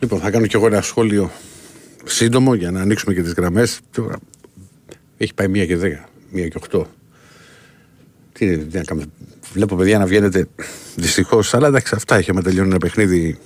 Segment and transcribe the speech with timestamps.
[0.00, 1.30] Λοιπόν, θα κάνω κι εγώ ένα σχόλιο
[2.04, 3.80] σύντομο για να ανοίξουμε και τις γραμμές.
[5.16, 6.86] Έχει πάει μία και δέκα, μία και οχτώ.
[8.32, 9.06] Τι, τι να κάνουμε.
[9.52, 10.46] Βλέπω παιδιά να βγαίνετε
[10.96, 13.38] δυστυχώς, αλλά εντάξει, αυτά έχει με τελειώνει ένα παιχνίδι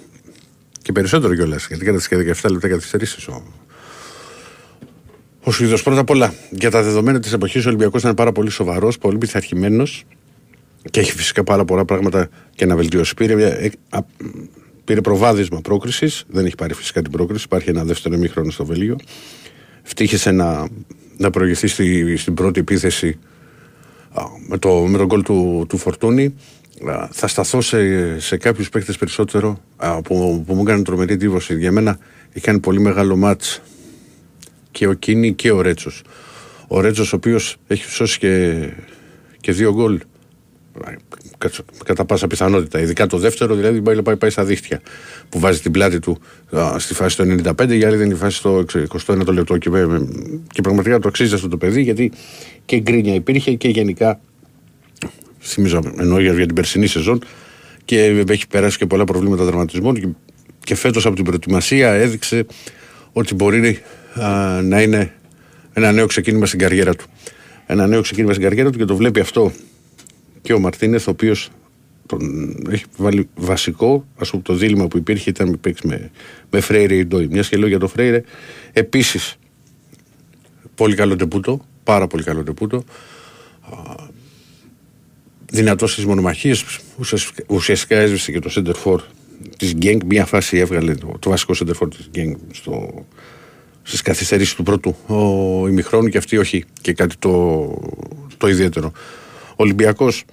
[0.83, 1.67] και περισσότερο κιόλας.
[1.67, 3.43] Γιατί κατά και 17 λεπτά καθυστερήσεις ο,
[5.43, 5.83] ο Σουηδός.
[5.83, 9.19] Πρώτα απ' όλα, για τα δεδομένα της εποχής, ο Ολυμπιακός ήταν πάρα πολύ σοβαρός, πολύ
[9.19, 10.05] πειθαρχημένος
[10.91, 13.15] και έχει φυσικά πάρα πολλά πράγματα και να βελτιώσει.
[13.15, 13.71] Πήρε, ε,
[14.85, 17.45] πήρε προβάδισμα πρόκρισης, δεν έχει πάρει φυσικά την πρόκριση.
[17.45, 18.97] Υπάρχει ένα δεύτερο ημίχρονο στο Βέλγιο.
[19.83, 20.69] Ευτύχησε να,
[21.17, 23.19] να προηγηθεί στη, στην πρώτη επίθεση
[24.49, 26.35] με το, με τον γκολ του, του Φορτούνη.
[27.11, 29.61] Θα σταθώ σε, σε κάποιους παίκτες περισσότερο
[30.05, 31.59] που, που μου έκανε τρομερή εντύπωση.
[31.59, 31.99] Για μένα
[32.33, 33.61] έχει κάνει πολύ μεγάλο μάτς
[34.71, 36.03] και ο Κίνη και ο Ρέτσος.
[36.69, 38.69] Ο Ρέτσος, ο οποίος έχει σώσει και,
[39.41, 40.01] και δύο γκολ
[41.85, 42.81] κατά πάσα πιθανότητα.
[42.81, 44.81] Ειδικά το δεύτερο, δηλαδή πάει, πάει, πάει στα δίχτυα
[45.29, 46.21] που βάζει την πλάτη του
[46.57, 48.65] α, στη φάση του 95, η άλλη δεν είναι η φάση στο
[49.07, 49.59] 21 λεπτό.
[49.59, 49.71] Και,
[50.53, 52.13] και πραγματικά το αξίζει αυτό το παιδί γιατί
[52.65, 54.21] και γκρίνια υπήρχε και γενικά.
[55.41, 57.23] Θυμίζω, εννοώ για, για την περσινή σεζόν
[57.85, 60.09] και έχει περάσει και πολλά προβλήματα δραματισμών και,
[60.65, 62.47] και φέτος από την προετοιμασία έδειξε
[63.13, 63.79] ότι μπορεί
[64.21, 65.13] α, να είναι
[65.73, 67.05] ένα νέο ξεκίνημα στην καριέρα του.
[67.67, 69.53] Ένα νέο ξεκίνημα στην καριέρα του και το βλέπει αυτό
[70.45, 71.51] και ο Μαρτίνεθ, ο οποίος
[72.07, 72.21] τον
[72.71, 76.11] έχει βάλει βασικό, ας πούμε, το δίλημα που υπήρχε ήταν να παίξει με,
[76.51, 77.27] με Φρέιρε ή Ντόι.
[77.27, 78.23] Μιας και λέω για το Φρέιρε.
[78.73, 79.37] Επίσης,
[80.75, 82.85] πολύ καλό τεπούτο, πάρα πολύ καλό τεπούτο.
[85.51, 86.65] Δυνατός στις μονομαχίες,
[87.47, 88.99] ουσιαστικά έσβησε και το center for
[89.57, 90.01] της Γκένγκ.
[90.07, 93.05] Μια φάση έβγαλε το, το βασικό center for της Γκένγκ στο,
[93.83, 97.67] στις καθυστερήσεις του πρώτου ο, ημιχρόνου και αυτή όχι και κάτι το,
[98.37, 98.93] το ιδιαίτερο.
[99.57, 100.25] Ο Ολυμπιακός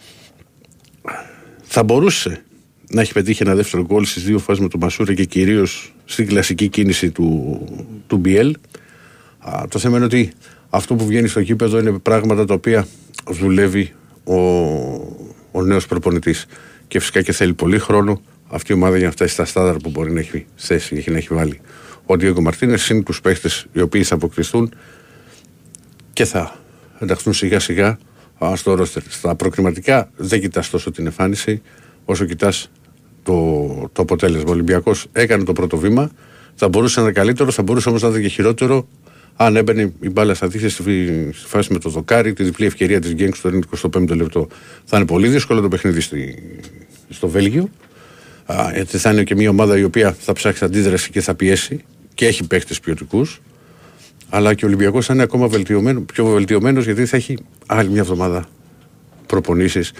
[1.62, 2.44] θα μπορούσε
[2.90, 6.28] να έχει πετύχει ένα δεύτερο γκολ στις δύο φάσεις με τον Μασούρα και κυρίως στην
[6.28, 7.60] κλασική κίνηση του,
[8.08, 8.56] του Μπιέλ.
[9.70, 10.32] το θέμα είναι ότι
[10.70, 12.88] αυτό που βγαίνει στο κήπεδο είναι πράγματα τα οποία
[13.30, 14.36] δουλεύει ο,
[15.52, 16.46] ο νέος προπονητής.
[16.88, 19.90] Και φυσικά και θέλει πολύ χρόνο αυτή η ομάδα για να φτάσει στα στάδαρα που
[19.90, 21.62] μπορεί να έχει θέσει και να έχει βάλει
[22.06, 22.78] ο Ντίγκο Μαρτίνε.
[22.92, 24.74] Είναι τους παίχτε οι οποίοι θα αποκτηθούν
[26.14, 26.56] και θα
[27.00, 27.98] ενταχθούν σιγά σιγά
[28.56, 29.04] στο ρόστερ.
[29.10, 31.62] Στα προκριματικά δεν κοιτάς τόσο την εμφάνιση
[32.06, 32.72] όσο κοιτάς
[33.24, 34.50] το, το αποτέλεσμα.
[34.50, 36.12] Ο Ολυμπιακός έκανε το πρώτο βήμα.
[36.56, 38.88] Θα μπορούσε να είναι καλύτερος, θα μπορούσε όμως να είναι και χειρότερο
[39.36, 43.14] αν έμπαινε η μπάλα στα δίχτυα στη φάση με το δοκάρι, τη διπλή ευκαιρία της
[43.14, 43.50] Γκέγκ στο
[43.82, 44.48] 25ο λεπτό.
[44.86, 46.44] Θα είναι πολύ δύσκολο το παιχνίδι στη,
[47.10, 47.70] στο Βέλγιο.
[48.74, 52.26] γιατί θα είναι και μια ομάδα η οποία θα ψάξει αντίδραση και θα πιέσει και
[52.26, 53.42] έχει παίχτες ποιοτικούς.
[54.34, 58.02] Αλλά και ο Ολυμπιακός θα είναι ακόμα βελτιωμένο, πιο βελτιωμένος γιατί θα έχει άλλη μια
[58.02, 58.46] εβδομάδα
[59.26, 59.94] προπονήσεις.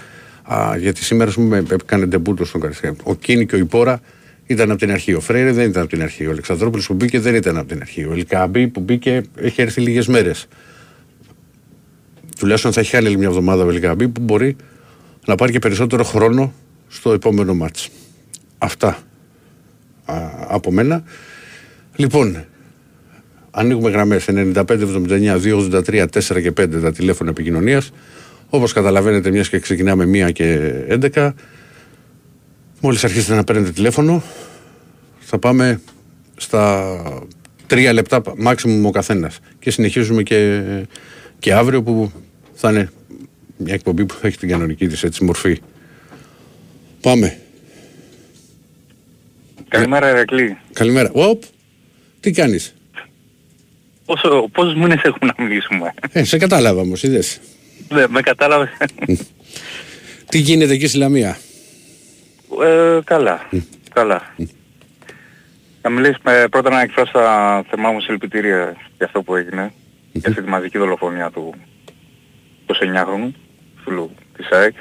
[0.78, 2.94] Γιατί σήμερα, ας πούμε, έκανε ντεμπούτο στον Καριστέα.
[3.02, 4.00] Ο Κίνη και ο Ιππόρα
[4.46, 5.14] ήταν από την αρχή.
[5.14, 6.26] Ο Φρέιρε δεν ήταν από την αρχή.
[6.26, 8.04] Ο Αλεξανδρόπουλος που μπήκε δεν ήταν από την αρχή.
[8.04, 10.46] Ο Ελκαμπή που μπήκε έχει έρθει λίγες μέρες.
[12.38, 14.56] Τουλάχιστον θα έχει άλλη μια εβδομάδα ο Ελκαμπή που μπορεί
[15.26, 16.52] να πάρει και περισσότερο χρόνο
[16.88, 17.88] στο επόμενο μάτς.
[18.58, 18.98] Αυτά
[20.04, 20.14] α,
[20.48, 21.04] από μένα.
[21.96, 22.44] Λοιπόν,
[23.54, 27.92] Ανοίγουμε γραμμές 95, 79, 283, 4 και 5 τα τηλέφωνα επικοινωνίας.
[28.48, 31.34] Όπως καταλαβαίνετε, μιας και ξεκινάμε 1 και 11,
[32.80, 34.22] μόλις αρχίσετε να παίρνετε τηλέφωνο,
[35.20, 35.80] θα πάμε
[36.36, 36.94] στα
[37.66, 39.38] 3 λεπτά maximum ο καθένας.
[39.58, 40.62] Και συνεχίζουμε και,
[41.38, 42.12] και αύριο που
[42.52, 42.90] θα είναι
[43.56, 45.60] μια εκπομπή που θα έχει την κανονική της έτσι μορφή.
[47.00, 47.38] Πάμε.
[49.68, 50.56] Καλημέρα, Ερακλή.
[50.72, 51.10] Καλημέρα.
[51.12, 51.42] Οπ,
[52.20, 52.74] τι κάνεις;
[54.04, 55.94] Πόσο, πόσους μήνες έχουμε να μιλήσουμε.
[56.12, 57.40] Ε, σε κατάλαβα όμως, είδες.
[57.88, 58.70] Ναι, με κατάλαβες.
[60.28, 61.38] Τι γίνεται εκεί στη Λαμία;
[62.64, 63.48] Ε, καλά,
[63.92, 64.34] καλά.
[65.82, 69.72] Να μιλήσουμε πρώτα να εκφράσω τα θεμά μου συλληπιτήρια για αυτό που έγινε.
[70.12, 71.54] Για αυτή τη μαζική δολοφονία του
[72.66, 73.30] 29χρονου
[73.84, 74.74] φίλου της ΑΕΚ.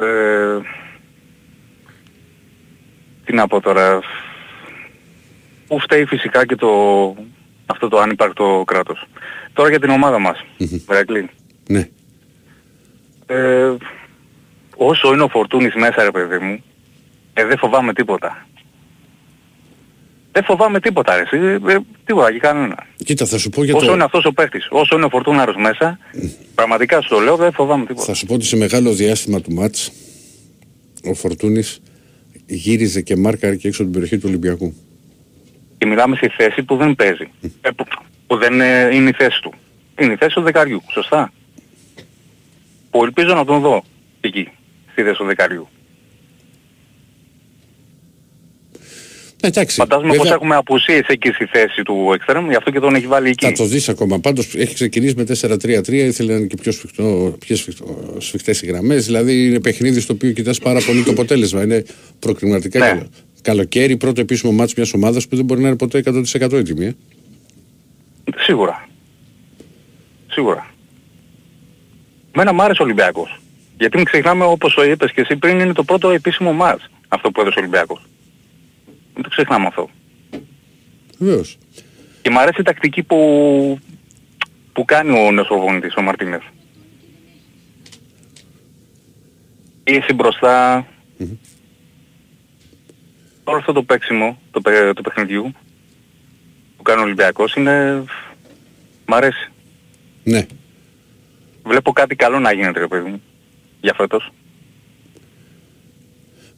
[0.00, 0.58] Ε,
[3.24, 4.00] τι να πω τώρα,
[5.72, 6.68] που φταίει φυσικά και το,
[7.66, 9.06] αυτό το ανύπαρκτο κράτος.
[9.52, 10.44] Τώρα για την ομάδα μας,
[10.86, 11.28] Βερακλή.
[11.68, 11.88] Ναι.
[13.26, 13.72] Ε,
[14.76, 16.62] όσο είναι ο Φορτούνης μέσα ρε παιδί μου,
[17.34, 18.46] ε, δεν φοβάμαι τίποτα.
[20.32, 22.86] Δεν φοβάμαι τίποτα ρε, ε, ε, τίποτα και κανένα.
[23.04, 23.92] Κοίτα, θα σου πω για όσο το...
[23.92, 25.98] είναι αυτός ο παίχτης, όσο είναι ο Φορτούναρος μέσα,
[26.54, 28.06] πραγματικά σου το λέω, δεν φοβάμαι τίποτα.
[28.06, 29.92] Θα σου πω ότι σε μεγάλο διάστημα του μάτς,
[31.04, 31.80] ο Φορτούνης
[32.46, 34.74] γύριζε και μάρκαρε και έξω από την περιοχή του Ολυμπιακού.
[35.82, 37.30] Και μιλάμε στη θέση που δεν παίζει.
[37.60, 37.84] Ε, που,
[38.26, 39.52] που, δεν ε, είναι η θέση του.
[40.00, 40.82] Είναι η θέση του δεκαριού.
[40.92, 41.32] Σωστά.
[42.90, 43.84] Που ελπίζω να τον δω
[44.20, 44.48] εκεί.
[44.92, 45.68] Στη θέση του δεκαριού.
[49.40, 52.94] Εντάξει, Φαντάζομαι βέβαια- πως έχουμε απουσίες εκεί στη θέση του εξτρέμ, γι' αυτό και τον
[52.94, 53.46] έχει βάλει εκεί.
[53.46, 54.18] Θα το δεις ακόμα.
[54.20, 58.66] Πάντως έχει ξεκινήσει με 4-3-3, ήθελε να είναι και πιο, σφιχτό, πιο σφιχτό, σφιχτές οι
[58.66, 59.04] γραμμές.
[59.06, 61.62] Δηλαδή είναι παιχνίδι στο οποίο κοιτάς πάρα πολύ το αποτέλεσμα.
[61.62, 61.84] Είναι
[62.18, 62.86] προκριματικά Ναι.
[62.86, 63.08] καλό.
[63.42, 66.84] Καλοκαίρι, πρώτο επίσημο μάτς μιας ομάδας που δεν μπορεί να είναι ποτέ 100% έτοιμη.
[66.86, 66.94] Ε;
[68.36, 68.88] Σίγουρα.
[70.30, 70.70] Σίγουρα.
[72.34, 73.40] Μένα μ' άρεσε ο Ολυμπιακός.
[73.78, 77.30] Γιατί μην ξεχνάμε όπως το είπες και εσύ πριν είναι το πρώτο επίσημο μάτς αυτό
[77.30, 78.00] που έδωσε ο Ολυμπιακός.
[79.14, 79.90] Μην το ξεχνάμε αυτό.
[81.18, 81.58] Βεβαίως.
[82.22, 83.18] Και μ' αρέσει η τακτική που,
[84.72, 86.42] που κάνει ο νέος προπονητής, ο Μαρτίνες.
[89.84, 90.86] Πίεση μπροστά.
[93.44, 95.52] Όλο αυτό το παίξιμο, το, παι- του παιχνιδιού
[96.76, 98.04] που κάνει ο Ολυμπιακός είναι...
[99.06, 99.50] Μ' αρέσει.
[100.24, 100.46] Ναι.
[101.64, 103.22] Βλέπω κάτι καλό να γίνεται, ρε παιδί μου,
[103.80, 104.32] για φέτος.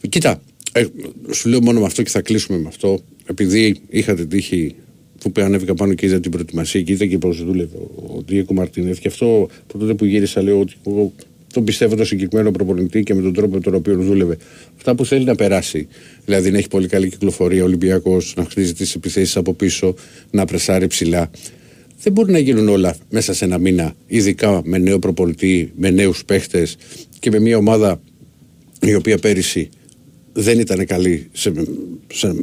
[0.09, 0.41] Κοίτα,
[0.73, 0.87] ε,
[1.33, 2.99] σου λέω μόνο με αυτό και θα κλείσουμε με αυτό.
[3.27, 4.77] Επειδή είχα την τύχη
[5.21, 8.99] που ανέβηκα πάνω και είδα την προετοιμασία και είδα και πώς δούλευε ο Ντίεκο Μαρτίνεθ.
[8.99, 11.13] Και αυτό από τότε που γύρισα λέω ότι εγώ
[11.55, 14.37] τον πιστεύω το συγκεκριμένο προπονητή και με τον τρόπο με τον οποίο δούλευε.
[14.77, 15.89] Αυτά που θέλει να περάσει.
[16.25, 19.95] Δηλαδή να έχει πολύ καλή κυκλοφορία ο Ολυμπιακός, να χτίζει τις επιθέσεις από πίσω,
[20.31, 21.31] να πρεσάρει ψηλά.
[22.03, 26.25] Δεν μπορεί να γίνουν όλα μέσα σε ένα μήνα, ειδικά με νέο προπονητή, με νέους
[26.25, 26.77] παίχτες
[27.19, 28.01] και με μια ομάδα
[28.81, 29.69] η οποία πέρυσι
[30.33, 31.53] δεν ήταν καλή σε,
[32.13, 32.35] σε,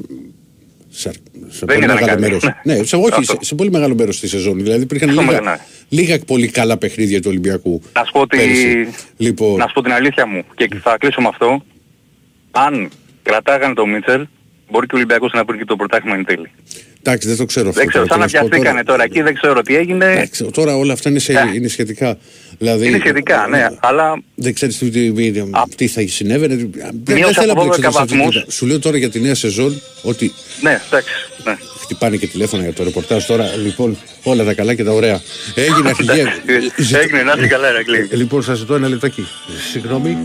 [0.90, 1.12] σε,
[1.50, 2.44] σε πολύ ήταν μεγάλο καλή, μέρος.
[2.44, 2.54] ναι.
[2.78, 3.24] Ναι, σε, όχι, Αυτό.
[3.24, 4.58] σε, σε πολύ μεγάλο μέρος τη σεζόν.
[4.64, 5.56] Δηλαδή υπήρχαν Αυτό λίγα, ναι.
[5.92, 7.82] Λίγα πολύ καλά παιχνίδια του Ολυμπιακού.
[7.94, 8.38] Να σου πω, ότι...
[8.38, 8.88] πέρυσι.
[9.18, 11.64] Λοιπόν, να σου πω την αλήθεια μου και θα κλείσω με αυτό.
[12.52, 12.90] Αν
[13.24, 14.28] κρατάγανε τον Μίτσελ,
[14.72, 16.52] μπορεί και ο Ολυμπιακός να βρει και το πρωτάθλημα εν τέλει.
[17.00, 17.80] εντάξει, δεν το ξέρω αυτό.
[17.80, 20.06] Δεν ξέρω, τώρα, σαν να τι σου πω πιαστήκανε τώρα εκεί, δεν ξέρω τι έγινε.
[20.12, 21.52] Εντάξει, τώρα όλα αυτά είναι, σε, Ναι.
[21.54, 22.18] είναι σχετικά.
[22.58, 25.44] Δηλαδή, Είναι σχετικά, ναι, αλλά Δεν ξέρεις τι, τι,
[25.76, 26.56] τι θα συνέβαινε.
[26.56, 26.72] Δεν,
[27.04, 28.46] δεν Μείωσε θέλω από να 12 πλέξω βαθμούς.
[28.48, 31.14] Σου λέω τώρα για τη νέα σεζόν ότι ναι, εντάξει.
[31.44, 31.58] Ναι.
[31.92, 33.56] Χτυπάνε και τηλέφωνα για το ρεπορτάζ τώρα.
[33.64, 35.22] Λοιπόν, όλα τα καλά και τα ωραία.
[35.56, 36.22] Έγινε αρχηγέ.
[36.22, 38.08] Εντάξει, Έγινε, να είσαι καλά, Ερακλή.
[38.12, 39.28] Λοιπόν, σας ζητώ ένα λεπτάκι.
[39.72, 40.18] Συγγνώμη.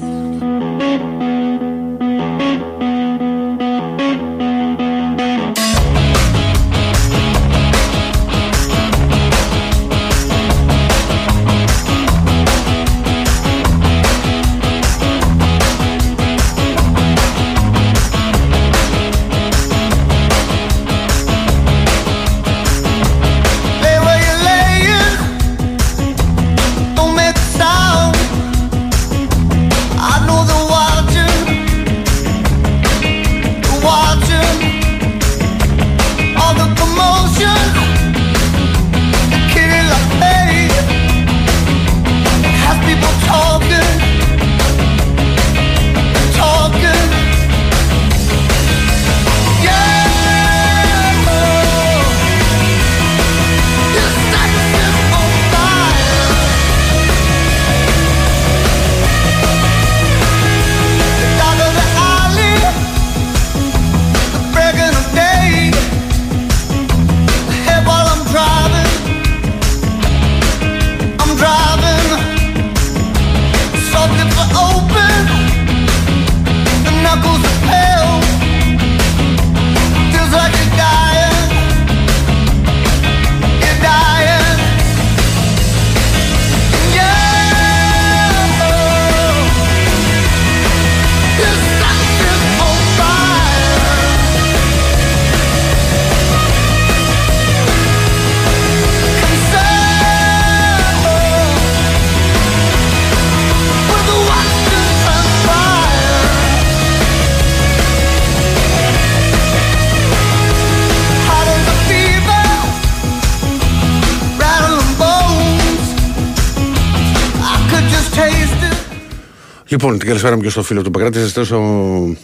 [119.96, 121.18] Λοιπόν, την καλησπέρα μου και στο φίλο του Παγκράτη.
[121.18, 122.16] Σας ζητώ,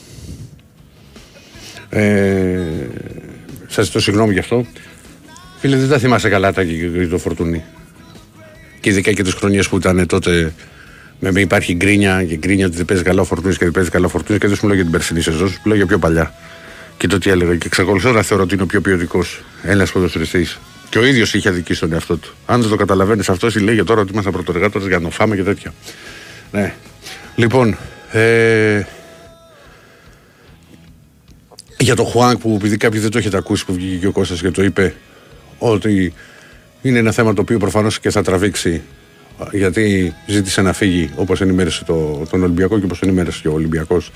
[1.89, 2.61] ε,
[3.67, 4.67] σας ζητώ συγγνώμη γι' αυτό.
[5.59, 7.65] Φίλε, δεν τα θυμάσαι καλά τα και, και το φορτούνι.
[8.81, 10.53] Και ειδικά και τις χρονιές που ήταν τότε.
[11.19, 13.91] Με, με υπάρχει γκρίνια και γκρίνια ότι δεν παίζεις καλά ο φορτούνι και δεν παίζεις
[13.91, 14.39] καλά ο φορτούνι.
[14.39, 16.35] Και δεν σου μιλάω για την περσινή σεζόν, σου μιλάω για πιο παλιά.
[16.97, 17.57] Και το τι έλεγα.
[17.57, 20.59] Και εξακολουθώ να θεωρώ ότι είναι ο πιο ποιοτικός Έλληνας ποδοσφαιριστής.
[20.89, 22.35] Και ο ίδιος είχε αδικήσει στον εαυτό του.
[22.47, 25.11] Αν δεν το καταλαβαίνεις αυτός, εσύ λέει για τώρα ότι είμαστε πρωτοεργάτε για να το
[25.11, 25.75] φάμε και τέτοια.
[26.53, 26.75] Ναι.
[27.37, 27.77] Λοιπόν,
[28.13, 28.83] ε,
[31.79, 34.41] για το Χουάνκ που επειδή κάποιοι δεν το έχετε ακούσει που βγήκε και ο Κώστας
[34.41, 34.95] και το είπε
[35.59, 36.15] ότι
[36.83, 38.83] είναι ένα θέμα το οποίο προφανώς και θα τραβήξει
[39.53, 44.11] γιατί ζήτησε να φύγει όπως ενημέρωσε το, τον Ολυμπιακό και όπως ενημέρωσε και ο Ολυμπιακός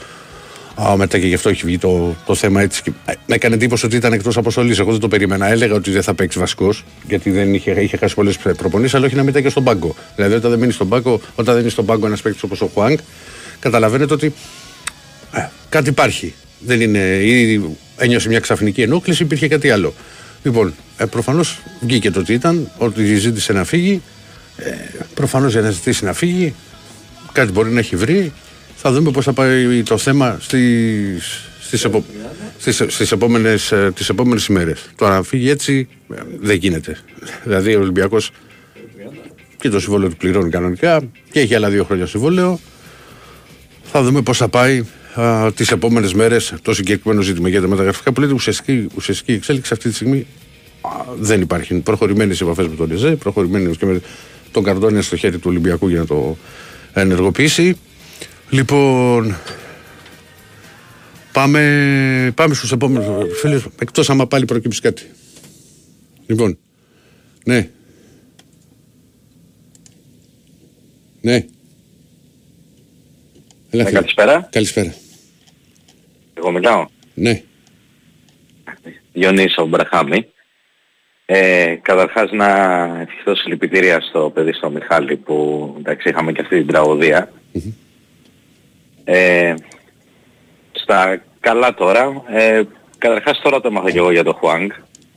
[0.83, 2.83] Α, μετά και γι' αυτό έχει βγει το, το θέμα έτσι.
[2.83, 4.76] Και, ε, με έκανε εντύπωση ότι ήταν εκτός αποστολή.
[4.78, 5.47] Εγώ δεν το περίμενα.
[5.47, 9.14] Έλεγα ότι δεν θα παίξει βασικός, γιατί δεν είχε, είχε χάσει πολλές προπονήσεις, αλλά όχι
[9.14, 9.95] να μην ήταν και στον πάγκο.
[10.16, 12.71] Δηλαδή, όταν δεν μείνει στον πάγκο, όταν δεν είναι στον πάγκο ένας παίκτης όπως ο
[12.75, 12.99] Χουάνκ,
[13.59, 14.33] καταλαβαίνετε ότι
[15.33, 16.35] ε, κάτι υπάρχει.
[16.59, 17.61] Δεν είναι, ή
[17.97, 19.95] ένιωσε μια ξαφνική ενόχληση, υπήρχε κάτι άλλο.
[20.42, 24.02] Λοιπόν, ε, προφανώς βγήκε το τι ήταν, ότι ζήτησε να φύγει.
[24.56, 24.71] Ε,
[25.14, 26.54] προφανώς για να ζητήσει να φύγει,
[27.33, 28.33] κάτι μπορεί να έχει βρει.
[28.76, 32.04] Θα δούμε πώς θα πάει το θέμα στις, στις, επο,
[32.59, 34.88] στις, στις επόμενες, ε, τις επόμενες ημέρες.
[34.97, 36.99] Τώρα να φύγει έτσι ε, δεν γίνεται.
[37.45, 38.30] Δηλαδή ο Ολυμπιακός
[39.59, 42.61] και το συμβόλαιο του πληρώνει κανονικά και έχει άλλα δύο χρόνια συμβόλαιο.
[43.83, 48.12] Θα δούμε πώς θα πάει α, τις επόμενες μέρες το συγκεκριμένο ζήτημα για τα μεταγραφικά
[48.12, 50.26] που λέτε ουσιαστική, ουσιαστική εξέλιξη αυτή τη στιγμή
[50.80, 51.75] α, δεν υπάρχει.
[51.75, 54.00] Προχωρημένες επαφές με τον Εζέ, προχωρημένες και με
[54.52, 56.37] τον Καρδόνια στο χέρι του Ολυμπιακού για να το
[56.92, 57.76] ενεργοποιήσει.
[58.50, 59.37] Λοιπόν,
[61.33, 65.03] πάμε, πάμε στους επόμενους φίλους, εκτός άμα πάλι προκύψει κάτι.
[66.26, 66.59] Λοιπόν,
[67.45, 67.71] ναι.
[71.21, 71.35] Ναι.
[71.35, 71.45] Έλα,
[73.83, 73.91] Ναι, φίλε.
[73.99, 74.49] καλησπέρα.
[74.53, 74.95] Καλησπέρα.
[76.35, 76.87] Εγώ μιλάω.
[77.15, 77.43] Ναι.
[79.12, 80.26] Διονύσο Μπραχάμι.
[81.26, 82.47] Ε, καταρχάς να
[83.00, 87.33] ευχηθώ συλληπιτήρια στο παιδί στο Μιχάλη που εντάξει είχαμε και αυτή την τραγωδία.
[89.08, 89.54] Ε,
[90.72, 92.62] στα καλά τώρα, ε,
[92.98, 94.70] καταρχάς τώρα το έμαθα και εγώ για το Χουάνγκ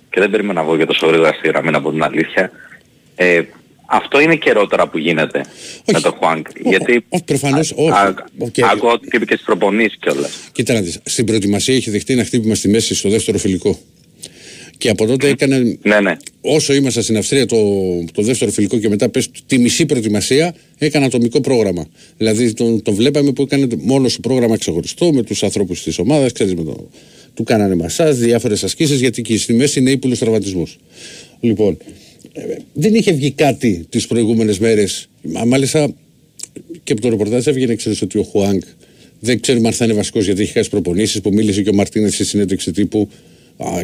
[0.10, 2.52] και δεν περίμενα να βγω για το γρήγορα στη γραμμή να πω την αλήθεια.
[3.16, 3.42] Ε,
[3.86, 5.40] αυτό είναι καιρό τώρα που γίνεται
[5.86, 6.04] με Όχι.
[6.04, 6.46] το Χουάνγκ.
[6.66, 7.90] Ω- Γιατί όχι, προφανώς, όχι.
[7.90, 8.54] α- Οκ.
[8.72, 10.50] ακούω ότι είπε και στις προπονήσεις κιόλας.
[10.52, 13.78] Κοίτα να δεις, στην προετοιμασία είχε δεχτεί ένα χτύπημα στη μέση στο δεύτερο φιλικό.
[14.80, 16.18] Και από τότε έκανε Ναι, ναι.
[16.42, 17.58] όσο ήμασταν στην Αυστρία το,
[18.14, 21.88] το δεύτερο φιλικό και μετά πες τη μισή προετοιμασία έκανε ατομικό πρόγραμμα.
[22.18, 26.32] Δηλαδή τον, τον βλέπαμε που έκανε μόνος το πρόγραμμα ξεχωριστό με τους ανθρώπους της ομάδας,
[26.32, 26.90] ξέρεις με το,
[27.34, 30.78] του κάνανε μασάζ, διάφορες ασκήσεις γιατί και στη μέση είναι ύπουλος τραυματισμούς.
[31.40, 31.78] Λοιπόν,
[32.34, 32.42] ε,
[32.74, 35.10] δεν είχε βγει κάτι τις προηγούμενες μέρες.
[35.22, 35.94] Μα- Μάλιστα
[36.84, 38.64] και από το ρεπορτάζ έβγαινε ξέρεις ότι ο Χουάνκ
[39.20, 42.14] δεν ξέρουμε αν θα είναι βασικός γιατί έχει χάσει προπονήσεις που μίλησε και ο Μαρτίνεθ
[42.14, 43.16] στη συνέντευξη τύπου α,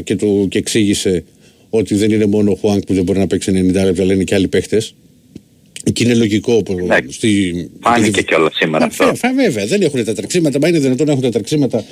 [0.04, 1.24] και, του, και εξήγησε
[1.70, 4.24] ότι δεν είναι μόνο ο Χουάνκ που δεν μπορεί να παίξει 90 λεπτά, αλλά είναι
[4.24, 4.96] και άλλοι παίχτες.
[5.94, 6.64] Και είναι λογικό.
[6.64, 7.12] που- Εντάξει.
[7.16, 9.04] Στη, Φάνηκε επειδή- κιόλας σήμερα Μα, αυτό.
[9.06, 10.60] φε- φε- βέβαια, δεν έχουν τα τρεξίματα.
[10.60, 11.86] Μα είναι δυνατόν να έχουν τα τρεξίματα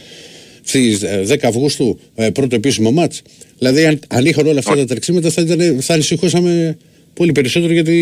[0.64, 3.22] στις 10 Αυγούστου, ε, πρώτο επίσημο μάτς.
[3.58, 6.78] Δηλαδή, αν, αν είχαν όλα αυτά τα τρεξίματα, θα, ήταν, θα ανησυχούσαμε
[7.14, 7.98] πολύ περισσότερο για τη,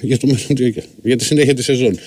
[0.00, 1.98] για, το, μέλλον- για τη συνέχεια της σεζόν.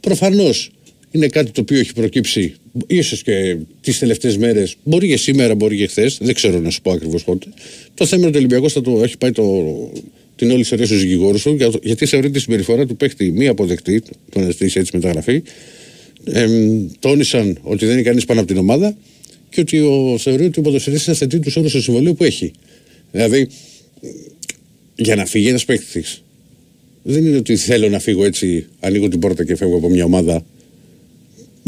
[0.00, 0.70] Προφανώς
[1.12, 2.54] είναι κάτι το οποίο έχει προκύψει
[2.86, 4.76] ίσως και τις τελευταίες μέρες.
[4.84, 6.18] Μπορεί και σήμερα, μπορεί και χθες.
[6.20, 7.46] Δεν ξέρω να σου πω ακριβώς πότε.
[7.94, 9.64] Το θέμα είναι ότι ο Ολυμπιακός θα το έχει πάει το,
[10.36, 13.48] την όλη ιστορία στου δικηγόρου του, για το- γιατί θεωρεί τη συμπεριφορά του παίχτη μη
[13.48, 15.42] αποδεκτή, το να ζητήσει έτσι μεταγραφή.
[16.24, 18.96] Εμ, τόνισαν ότι δεν είναι κανείς πάνω από την ομάδα
[19.50, 22.52] και ότι ο, θεωρεί ότι ο ποδοσφαιριστής είναι θετή τους όρους στο συμβολίο που έχει.
[23.12, 23.48] Δηλαδή,
[24.96, 26.04] για να φύγει ένας παίκτη,
[27.02, 30.44] δεν είναι ότι θέλω να φύγω έτσι, ανοίγω την πόρτα και φεύγω από μια ομάδα.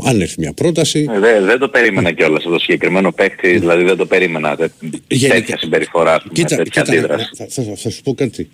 [0.03, 3.85] Αν έρθει μια πρόταση, Ε, Δεν, δεν το περίμενα κιόλας αυτό το συγκεκριμένο παίκτη, δηλαδή
[3.85, 4.69] δεν το περίμενα τε,
[5.09, 7.31] Γενικά- τέτοια συμπεριφορά, ας πούμε, Κοίτα, τέτοια κοίτα αντίδραση.
[7.37, 8.49] θα, θα, θα σου πω κάτι.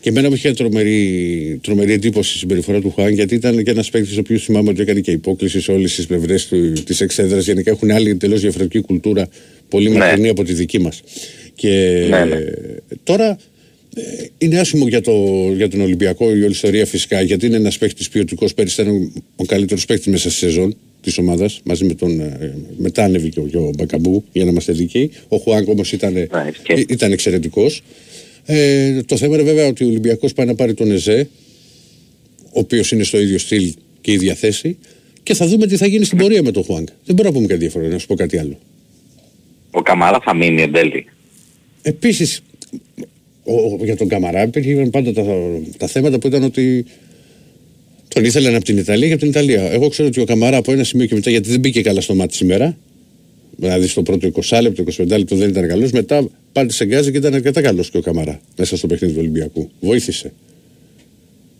[0.00, 3.90] Και εμένα μου είχε τρομερή, τρομερή εντύπωση η συμπεριφορά του Χουάν, γιατί ήταν και ένας
[3.90, 6.48] παίκτης ο οποίος θυμάμαι ότι έκανε και υπόκλησης σε όλες τις πλευρές
[6.84, 7.44] της εξέδρας.
[7.44, 9.28] Γενικά έχουν άλλη εντελώς διαφορετική κουλτούρα,
[9.68, 9.98] πολύ Ναι.
[9.98, 11.02] μακρινή από τη δική μας.
[11.54, 12.38] Και Ναι, ναι.
[13.02, 13.38] τώρα
[13.96, 14.00] ε,
[14.38, 15.12] είναι άσχημο για, το,
[15.56, 18.54] για τον Ολυμπιακό η όλη ιστορία φυσικά, γιατί είναι ένας παίκτης ποιοτικός.
[18.54, 22.20] Πέρυσι ήταν ο καλύτερος παίκτης μέσα στη σεζόν της ομάδας, μαζί με τον.
[22.20, 25.10] ε, Μετά ανέβηκε και ο, και ο Μπακαμπού, για να είμαστε δίκαιοι.
[25.28, 26.86] Ο Χουάνκ όμως ήταν, ισχύει.
[26.88, 27.82] ήταν εξαιρετικός.
[28.46, 31.28] Ε, το θέμα είναι βέβαια ότι ο Ολυμπιακός πάει να πάρει τον Εζέ,
[32.44, 34.76] ο οποίος είναι στο ίδιο στυλ και ίδια θέση,
[35.22, 36.88] και θα δούμε τι θα γίνει στην πορεία με τον Χουάνκ.
[37.04, 38.58] Δεν μπορώ να πούμε κάτι διαφορετικό, να σου πω κάτι άλλο.
[39.70, 41.06] Ο Καμάρα θα μείνει εν τέλει.
[41.82, 42.40] Επίσης,
[43.84, 45.24] για τον Καμαρά υπήρχαν πάντα τα,
[45.78, 46.84] τα θέματα που ήταν ότι
[48.14, 49.72] τον ήθελαν από την Ιταλία και από την Ιταλία.
[49.72, 52.14] Εγώ ξέρω ότι ο Καμαρά από ένα σημείο και μετά, γιατί δεν μπήκε καλά στο
[52.14, 52.76] μάτι σήμερα,
[53.56, 57.34] δηλαδή στο πρώτο 20 λεπτό, 25 λεπτό δεν ήταν καλός, μετά πάτησε γκάζι και ήταν
[57.34, 59.70] αρκετά καλός και ο Καμαρά μέσα στο παιχνίδι του Ολυμπιακού.
[59.80, 60.32] Βοήθησε.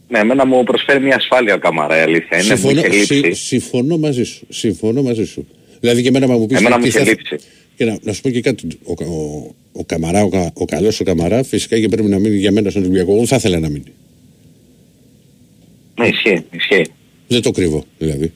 [0.09, 2.39] Ναι, εμένα μου προσφέρει μια ασφάλεια ο Καμάρα, η αλήθεια.
[2.39, 3.45] Είναι, μου συμφωνώ, είχε συ- λείψει.
[3.47, 4.47] συμφωνώ μαζί σου.
[4.49, 5.47] Συμφωνώ μαζί σου.
[5.81, 6.59] Δηλαδή και εμένα μου πεις.
[6.59, 7.37] Εμένα μου είχε λείψει.
[7.77, 8.67] Και να, να σου πω και κάτι.
[8.85, 12.37] Ο, ο, ο Καμαρά, ο, κα- ο καλός ο Καμαρά, φυσικά και πρέπει να μείνει
[12.37, 13.13] για μένα στον Ολυμπιακό.
[13.13, 13.93] Εγώ θα ήθελα να μείνει.
[15.95, 16.85] Ναι, ισχύει, ισχύει.
[17.29, 18.33] Δεν το κρύβω δηλαδή.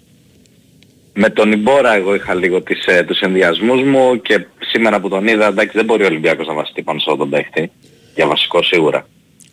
[1.12, 5.26] Με τον Ιμπόρα εγώ είχα λίγο τις, ε, τους ενδιασμούς μου και σήμερα που τον
[5.26, 7.70] είδα, εντάξει δεν μπορεί ο Ολυμπιακός να βασιστεί πάνω σε αυτόν τον παίχτη.
[8.14, 9.08] Για βασικό σίγουρα.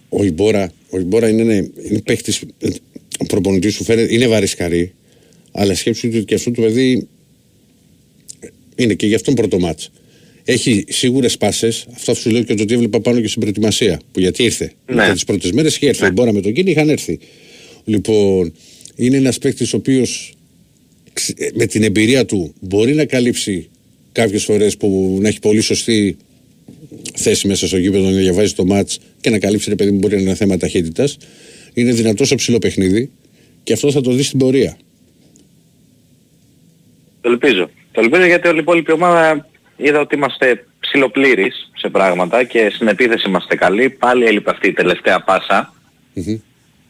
[0.09, 2.33] Ο Ιμπόρα, ο Ιμπόρα είναι, είναι παίχτη.
[3.19, 4.93] Ο προπονητής σου φαίνεται είναι βαρισκαρή.
[5.51, 7.07] Αλλά σκέψου ότι και αυτό το παιδί
[8.75, 9.91] είναι και γι' αυτόν πρώτο μάτς.
[10.43, 14.00] Έχει σίγουρες πάσες, αυτό σου λέω και το ότι έβλεπα πάνω και στην προετοιμασία.
[14.12, 14.71] Που γιατί ήρθε.
[14.85, 14.95] Ναι.
[14.95, 16.03] Μετά τις πρώτες μέρες είχε έρθει.
[16.03, 16.12] Ναι.
[16.12, 17.19] Μπόρα με τον Κίνη είχαν έρθει.
[17.86, 18.54] Λοιπόν,
[18.96, 20.34] είναι ένας παίκτης ο οποίος
[21.54, 23.70] με την εμπειρία του μπορεί να καλύψει
[24.12, 26.18] κάποιες φορές που να έχει πολύ σωστή
[27.15, 30.13] θέση μέσα στο γήπεδο να διαβάζει το μάτς και να καλύψει ρε παιδί μου μπορεί
[30.13, 31.18] να είναι ένα θέμα ταχύτητας.
[31.74, 33.12] Είναι δυνατός σε ψηλό παιχνίδι
[33.63, 34.77] και αυτό θα το δει στην πορεία.
[37.22, 37.70] Το ελπίζω.
[37.92, 42.88] Το ελπίζω γιατί όλη η υπόλοιπη ομάδα είδα ότι είμαστε ψηλοπλήρεις σε πράγματα και στην
[42.88, 43.89] επίθεση είμαστε καλοί.
[43.89, 45.74] Πάλι έλειπε αυτή η τελευταία πάσα
[46.13, 46.39] Μμμ.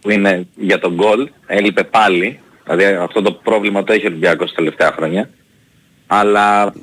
[0.05, 1.29] Που είναι για τον γκολ.
[1.47, 2.39] Έλειπε πάλι.
[2.63, 5.29] Δηλαδή αυτό το πρόβλημα το έχει ο Ολυμπιακός τα τελευταία χρόνια.
[6.07, 6.73] Αλλά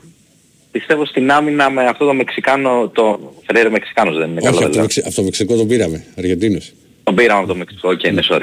[0.71, 4.57] πιστεύω στην άμυνα με αυτό το Μεξικάνο, το Φρέιρε Μεξικάνος δεν είναι Όχι, καλό.
[4.57, 4.81] από το, δηλαδή.
[4.81, 5.03] Μεξι...
[5.05, 6.05] από το Μεξικό τον πήραμε.
[6.19, 6.73] Αργεντίνος.
[7.05, 8.43] Τον πήραμε από το Μεξικό, οκ, ναι, sorry.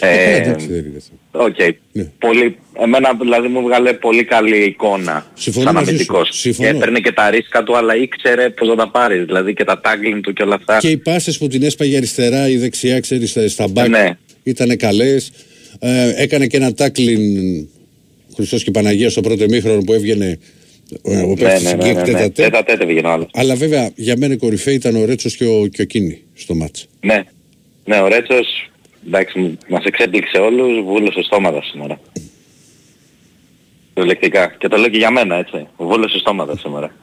[0.00, 1.44] Ε, Ε, εντάξει, δεν είναι αυτό.
[1.44, 1.74] Οκ.
[1.92, 2.02] Ναι.
[2.18, 5.90] Πολύ, εμένα δηλαδή μου βγάλε πολύ καλή εικόνα Συμφωνώ σαν μαζί σου.
[5.94, 6.28] αμυντικός.
[6.30, 6.68] Και Συμφωνώ.
[6.68, 9.24] έπαιρνε και τα ρίσκα του αλλά ήξερε πώς να τα πάρεις.
[9.24, 10.78] Δηλαδή και τα tackling του και όλα αυτά.
[10.78, 14.16] Και οι πάσες που την έσπαγε αριστερά ή δεξιά, ξέρεις, στα, στα μπακ Ναι.
[14.42, 15.30] ήταν καλές.
[15.78, 17.20] Ε, έκανε και ένα τάκλιν
[18.34, 20.38] Χριστός και Παναγίας στο πρώτο μήχρονο που έβγαινε
[21.02, 22.06] ε, ο ναι, παίκτης ναι, στην ναι, Γκίκ ναι, ναι.
[22.06, 22.34] τέτα-τέτ.
[22.34, 23.28] Τέτα τέτα βγαίνει ο άλλος.
[23.32, 26.54] Αλλά βέβαια για μένα η κορυφαία ήταν ο Ρέτσος και ο, και ο Κίνη στο
[26.54, 26.86] μάτς.
[27.00, 27.22] Ναι.
[27.88, 28.70] Ναι, ο Ρέτσος,
[29.06, 32.00] εντάξει, μου- μας εξέπληξε όλους, βούλωσε στόματα σήμερα.
[33.94, 34.54] Προλεκτικά.
[34.58, 35.66] Και το λέω και για μένα, έτσι.
[35.76, 36.94] Βούλωσε στόματα σήμερα.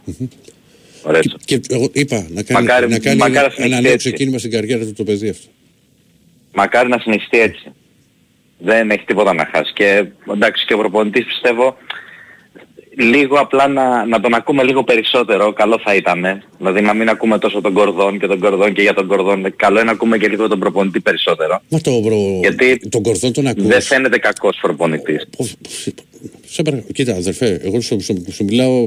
[1.03, 1.41] Ο Ρέτσος.
[1.45, 4.09] Και εγώ είπα να κάνει, Μακάρι- να κάνει μακάρι ένα, να συνεχίσει ένα νέο έτσι.
[4.11, 5.47] ξεκίνημα στην καριέρα του το παιδί αυτό.
[6.53, 7.71] Μακάρι να συνεχιστεί έτσι.
[8.57, 9.73] Δεν έχει τίποτα να χάσει.
[9.73, 11.77] Και εντάξει και ο προπονητής πιστεύω
[12.97, 16.25] λίγο απλά να, να τον ακούμε λίγο περισσότερο, καλό θα ήταν.
[16.57, 19.53] Δηλαδή να μην ακούμε τόσο τον Κορδόν και τον Κορδόν και για τον Κορδόν.
[19.55, 21.61] Καλό είναι να ακούμε και λίγο τον προπονητή περισσότερο.
[21.69, 22.39] Μα το προ...
[22.41, 23.63] Γιατί τον κορδόν τον ακούς.
[23.67, 25.27] Δεν φαίνεται κακός προπονητής.
[25.37, 25.87] Πώς- πώς-
[26.47, 26.91] Σε παρακαλώ.
[26.93, 28.85] Κοίτα, αδερφέ, εγώ σου, σου, σου μιλάω.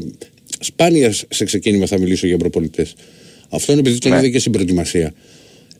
[0.60, 2.94] Σπάνια σε ξεκίνημα θα μιλήσω για προπονητές.
[3.50, 4.18] Αυτό είναι επειδή τον Ναι.
[4.18, 5.12] είδα και στην προετοιμασία.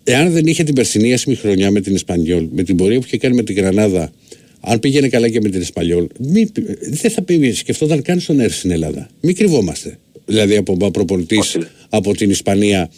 [0.05, 3.17] Εάν δεν είχε την περσινή άσημη χρονιά με την Ισπανιόλ, με την πορεία που είχε
[3.19, 4.13] κάνει με την Γρανάδα,
[4.61, 8.57] αν πήγαινε καλά και με την Ισπανιόλ, μη, δεν θα πει, σκεφτόταν καν στον έρθει
[8.57, 9.09] στην Ελλάδα.
[9.21, 9.99] Μην κρυβόμαστε.
[10.27, 11.59] Δηλαδή από προπονητής Όχι.
[11.89, 12.91] από την Ισπανία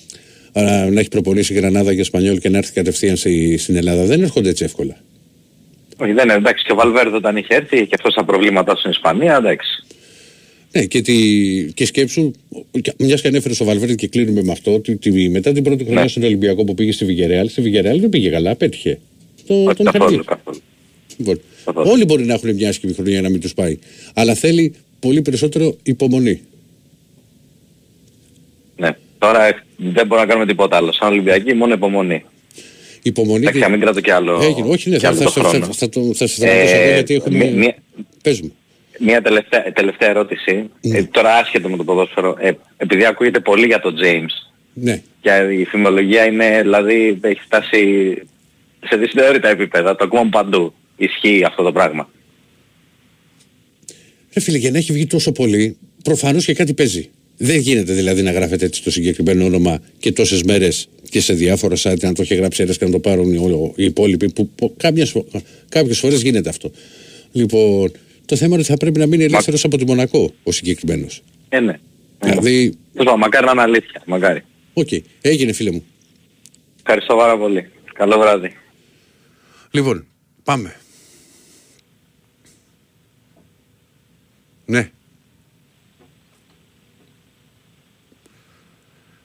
[0.52, 4.04] α, να έχει προπονήσει Γρανάδα και Ισπανιόλ και να έρθει κατευθείαν στη- στην Ελλάδα.
[4.04, 4.96] Δεν έρχονται έτσι εύκολα.
[5.96, 8.78] Όχι, δεν είναι εντάξει και ο Βαλβέρδο όταν είχε έρθει και αυτός τα προβλήματά του
[8.78, 9.84] στην Ισπανία, εντάξει.
[10.72, 11.14] Ναι, και, τη,
[11.74, 12.30] και σκέψου,
[12.98, 16.02] μιας και ανέφερε στο Βαλβέρδη και κλείνουμε με αυτό, ότι τη, μετά την πρώτη χρονιά
[16.02, 16.08] Ναι.
[16.08, 18.98] στον Ολυμπιακό που πήγε στη Βιγερεάλ, στη Βιγερεάλ δεν πήγε καλά, πέτυχε.
[19.46, 20.24] Το, Όχι, τον είχαν καθόλου, δει.
[20.24, 20.58] καθόλου.
[21.20, 21.90] Λοιπόν, καθόλου.
[21.90, 23.78] όλοι μπορεί να έχουν μια άσχημη χρονιά να μην τους πάει.
[24.14, 26.40] Αλλά θέλει πολύ περισσότερο υπομονή.
[28.76, 28.90] Ναι.
[29.18, 30.92] Τώρα ε, δεν μπορούμε να κάνουμε τίποτα άλλο.
[30.92, 32.24] Σαν Ολυμπιακή μόνο υπομονή.
[33.02, 33.40] Υπομονή.
[33.40, 34.40] Εντάξει, να μην κρατώ κι άλλο.
[34.42, 35.64] Έγινε, όχι, ναι, κι θα, άλλο θα, το θα, χρόνο.
[35.64, 37.38] θα, θα, το- θα σε σταματήσω Ε, εδώ γιατί έχουμε.
[37.44, 37.76] μη- μία-
[38.22, 38.52] Πες μου.
[38.98, 40.70] Μία τελευταία, τελευταία ερώτηση.
[40.80, 40.98] Ναι.
[40.98, 42.36] Ε, τώρα άσχετο με το ποδόσφαιρο.
[42.40, 45.02] Ε, επειδή ακούγεται πολύ για τον James Ναι.
[45.20, 45.30] και
[45.60, 48.12] η φημολογία είναι, δηλαδή, έχει φτάσει
[48.88, 49.96] σε δυσδεώρητα επίπεδα.
[49.96, 50.74] Το ακούμε παντού.
[51.00, 52.10] Ισχύει αυτό το πράγμα.
[54.34, 57.10] Ρε φίλε, για να έχει βγει τόσο πολύ, προφανώς και κάτι παίζει.
[57.36, 61.76] Δεν γίνεται δηλαδή να γράφεται έτσι το συγκεκριμένο όνομα και τόσες μέρες και σε διάφορα
[61.82, 64.32] site να το έχει γράψει ένας και να το πάρουν οι, όλοι- οι υπόλοιποι.
[64.32, 64.74] Που, που
[65.68, 66.70] κάποιες φορές γίνεται αυτό.
[67.32, 67.92] Λοιπόν,
[68.26, 71.22] το θέμα είναι ότι θα πρέπει να μείνει ελεύθερος από τη Μονακό ο συγκεκριμένος.
[71.48, 71.78] Ε, ναι.
[72.20, 72.60] Δηλαδή,
[72.92, 74.02] Τέλος πάντων, μακάρι να είναι αλήθεια.
[74.06, 74.42] Μακάρι.
[74.72, 74.88] οκ,
[75.20, 75.84] έγινε φίλε μου.
[76.78, 77.68] Ευχαριστώ πάρα πολύ.
[77.94, 78.56] Καλό βράδυ.
[79.70, 80.06] Λοιπόν,
[80.44, 80.74] πάμε.
[84.70, 84.90] Ναι.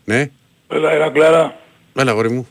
[0.06, 0.30] Ναι.
[0.70, 1.30] Έλα, Ηρακλάρα.
[1.30, 1.56] Κλάρα.
[1.96, 2.48] Έλα, αγόρι μου.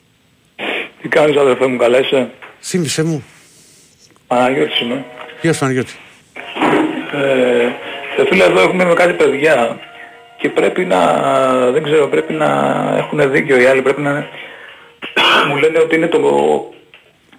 [1.03, 2.31] Τι κάνεις αδερφέ μου, καλά είσαι.
[2.61, 3.25] Θύμισε μου.
[4.27, 5.05] Παναγιώτης είμαι.
[5.43, 5.93] Γεια σου, Παναγιώτη.
[7.13, 7.63] Ε,
[8.17, 9.79] ε, φίλε, εδώ έχουμε με κάτι παιδιά
[10.39, 11.01] και πρέπει να,
[11.71, 12.49] δεν ξέρω, πρέπει να
[12.97, 14.29] έχουν δίκιο οι άλλοι, πρέπει να
[15.49, 16.21] μου λένε ότι είναι το,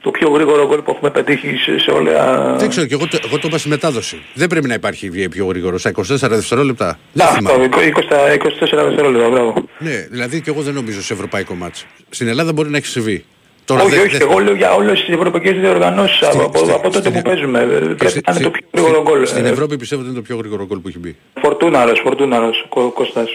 [0.05, 2.55] το πιο γρήγορο γκολ που έχουμε πετύχει σε, σε όλα...
[2.59, 4.21] Δεν ξέρω, και εγώ, το- εγώ το είπα στη μετάδοση.
[4.33, 5.77] Δεν πρέπει να υπάρχει βία πιο γρήγορο.
[5.77, 6.99] Στα 24 δευτερόλεπτα.
[7.13, 7.69] Δεν αυτό, θυμάμαι.
[7.71, 9.53] 20, 24 δευτερόλεπτα, μπράβο.
[9.79, 11.85] Ναι, δηλαδή και εγώ δεν νομίζω σε ευρωπαϊκό μάτσο.
[12.09, 13.25] Στην Ελλάδα μπορεί να έχεις συμβεί.
[13.65, 16.71] Τώρα όχι, δεν- όχι, δεν- εγώ λέω για όλες τις ευρωπαϊκές διοργανώσεις Στην- από, στην-
[16.71, 17.59] από τότε στην- που παίζουμε.
[17.61, 19.25] Ε, Πρέπει και στη- να είναι το στη- πιο γρήγορο στην- γκολ.
[19.27, 21.15] Στην Ε, Ευρώπη πιστεύω ότι είναι το πιο γρήγορο γκολ που έχει μπει.
[21.41, 23.29] Φορτούναρος, Φορτούναρος, Κω- Κώστας.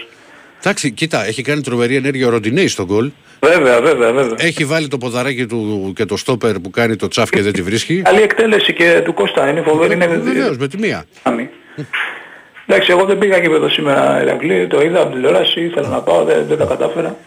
[0.59, 3.11] Εντάξει, κοίτα, έχει κάνει τρομερή ενέργεια ο Ροντινέη στον γκολ.
[3.43, 4.35] Βέβαια, βέβαια, βέβαια.
[4.37, 7.61] Έχει βάλει το ποδαράκι του και το στόπερ που κάνει το τσαφ και δεν τη
[7.61, 8.01] βρίσκει.
[8.01, 9.93] Καλή εκτέλεση και του Κώστα, είναι φοβερή.
[9.93, 11.05] Είναι Βεβαίως, με τη μία.
[11.23, 11.49] Άμυ.
[12.65, 16.01] Εντάξει, εγώ δεν πήγα και εδώ σήμερα Ηρακλή, το είδα από την τηλεόραση, ήθελα να
[16.01, 17.17] πάω, δεν, δεν τα κατάφερα.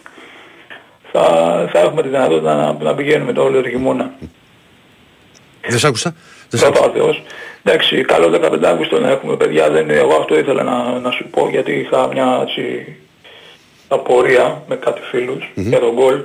[1.11, 1.23] Θα,
[1.73, 4.13] θα έχουμε τη δυνατότητα να, να πηγαίνουμε το όλο το χειμώνα.
[5.67, 6.15] Δεν σ' άκουσα.
[6.49, 6.81] Δεν σ' άκουσα.
[6.81, 7.23] Πρώτα ο Θεός.
[7.63, 9.69] Εντάξει, καλό 15 Αύγουστο να έχουμε παιδιά.
[9.69, 12.95] Δεν, εγώ αυτό ήθελα να, να σου πω γιατί είχα μια έτσι,
[13.87, 16.19] απορία με κάτι φίλους για τον γκολ.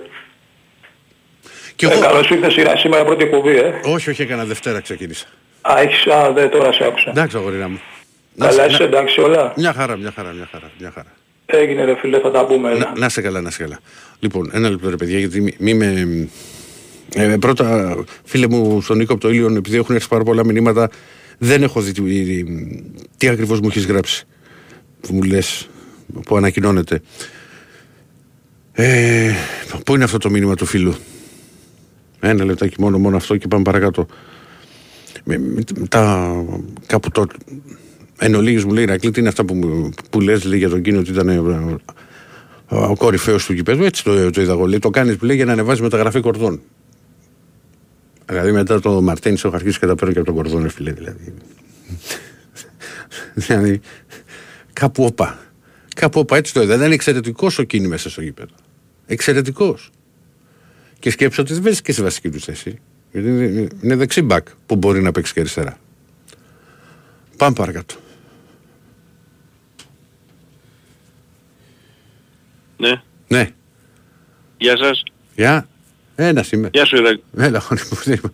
[1.77, 2.01] Και Ε, εγώ...
[2.01, 3.81] καλώς ήρθες σειρά σήμερα πρώτη εκπομπή, ε.
[3.85, 5.27] Όχι, όχι, έκανα Δευτέρα ξεκίνησα.
[5.61, 7.11] Α, έχεις, α, δε, τώρα σε άκουσα.
[7.11, 7.81] Εντάξει, αγορίνα μου.
[8.35, 10.70] Να Καλά, σε- είσαι εντάξει όλα; Μια χαρά, μια χαρά, μια χαρά.
[10.79, 11.12] Μια χαρά.
[11.46, 12.68] Έγινε ρε φίλε, θα τα πούμε.
[12.68, 12.92] Να, έλα.
[12.96, 13.79] να σε καλά, να σε καλά.
[14.20, 16.29] Λοιπόν, ένα λεπτό ρε παιδιά, γιατί μη, μη με...
[17.14, 20.90] Ε, πρώτα, φίλε μου, στον Νίκο από το Ήλιον, επειδή έχουν έρθει πάρα πολλά μηνύματα,
[21.38, 22.44] δεν έχω δει τι,
[23.16, 24.25] τι ακριβώς μου έχεις γράψει.
[25.01, 25.68] Που μου λες,
[26.27, 27.03] που ανακοινώνεται.
[28.72, 29.33] Ε,
[29.85, 30.94] πού είναι αυτό το μήνυμα του φίλου;
[32.20, 34.06] Ένα λεπτάκι μόνο, μόνο αυτό και πάμε παρακάτω.
[35.24, 36.33] Με, με, τα,
[36.87, 37.26] κάπου το,
[38.18, 40.83] εν ολίγης μου λέει Ρακλή, τι είναι αυτά που, μου- που λες λέει, για τον
[40.83, 41.38] Κίνο ότι ήταν ε,
[42.68, 43.85] ο κορυφαίος του γηπέδου.
[43.85, 44.66] Έτσι το, το είδα εγώ.
[44.66, 46.61] Λέει, το κάνεις που λέει για να ανεβάζεις μεταγραφή κορδών.
[48.26, 50.92] Δηλαδή μετά το Μαρτίνη έχω αρχίσει και τα παίρνω και από τον κορδόν, ρε φίλε.
[50.92, 51.35] Δηλαδή.
[53.46, 53.80] δηλαδή
[54.72, 55.38] κάπου όπα.
[55.96, 56.74] Κάπου όπα έτσι το είδα.
[56.74, 58.55] Ήταν εξαιρετικός ο Κίνη μέσα στο γήπεδο.
[59.07, 59.90] Εξαιρετικός.
[60.98, 62.79] Και σκέψω ότι δεν βρίσκει και σε βασική του θέση.
[63.12, 65.79] Γιατί είναι- είναι δεξί μπακ που μπορεί να παίξει και αριστερά.
[67.37, 67.94] Πάμε παρακάτω.
[72.76, 73.03] Ναι.
[73.29, 73.50] Ναι.
[74.59, 75.03] Γεια σας.
[75.37, 75.68] Γεια.
[76.14, 76.70] Ένας είμαι.
[76.72, 77.22] Γεια σου Ηρακλή.
[77.37, 78.33] Έλα, αγόρι μου, τι είπα.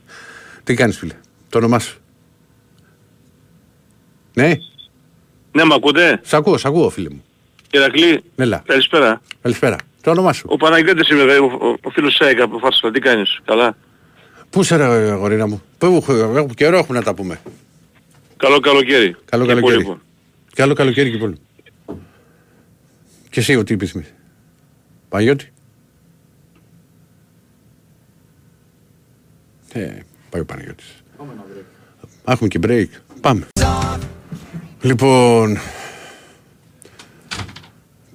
[0.64, 1.14] Τι κάνεις φίλε;
[1.48, 2.00] Το όνομά σου.
[4.34, 4.56] Ναι.
[5.52, 7.24] Ναι, μ' ακούτε; Σ' ακούω, σ' ακούω φίλε μου.
[7.76, 8.22] Ηρακλή.
[8.36, 8.62] Έλα.
[8.66, 9.20] Καλησπέρα.
[9.42, 9.76] Καλησπέρα.
[10.02, 10.46] Το όνομά σου.
[10.50, 12.92] Ο Παναγιώτης είμαι, ο, ο, ο φίλος Σέικα από Φάρσαλα.
[12.92, 13.40] Τι κάνεις.
[13.44, 13.76] Καλά;
[14.50, 17.40] Πού σε ρε αγορίνα μου; Πού έχω- έχω καιρό έχουμε να τα πούμε.
[18.36, 19.16] Καλό καλοκαίρι.
[19.24, 19.80] Καλό Και καλοκαίρι.
[19.80, 20.00] υπόλοιπο.
[20.54, 21.36] Καλό καλοκαίρι και πολύ.
[23.30, 24.14] Και εσύ ο τι επιθυμείς.
[25.08, 25.52] Παναγιώτη.
[29.72, 29.88] Ε,
[30.30, 31.02] πάει ο Παναγιώτης.
[32.24, 32.86] Α, Έχουμε και break.
[33.20, 33.46] Πάμε.
[34.82, 35.58] Λοιπόν,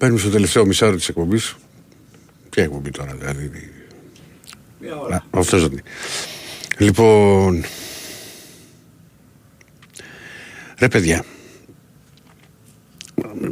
[0.01, 1.55] παίρνουμε στο τελευταίο μισάρο της εκπομπής.
[2.49, 3.51] Ποια εκπομπή τώρα, δηλαδή.
[4.79, 5.25] Μια ώρα.
[5.29, 5.83] Αυτός ζωτή.
[6.77, 7.63] Λοιπόν,
[10.79, 11.25] ρε παιδιά,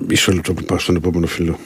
[0.08, 1.60] μισό λεπτό που πάω στον επόμενο φίλο.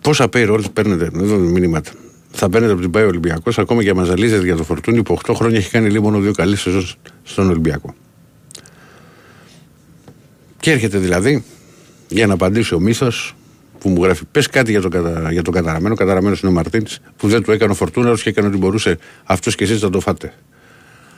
[0.00, 1.90] Πόσα pay rolls παίρνετε, εδώ είναι μηνύματα.
[2.30, 5.34] Θα παίρνετε από την ΠΑΕ Ολυμπιακός, ακόμα και μα ζαλίζετε για το φορτούνι που 8
[5.34, 6.86] χρόνια έχει κάνει λίγο μόνο δύο καλέ σεζόν
[7.22, 7.94] στον Ολυμπιακό.
[10.60, 11.44] Και έρχεται δηλαδή
[12.12, 13.12] για να απαντήσει ο Μίσο
[13.78, 15.32] που μου γράφει: Πες κάτι για τον, κατα...
[15.32, 15.94] για τον καταραμένο.
[15.94, 19.54] Καταραμένος είναι ο Μαρτίν που δεν του έκανε ο Φορτούναρος και έκανε ό,τι μπορούσε αυτός
[19.54, 20.32] και εσείς να το φάτε.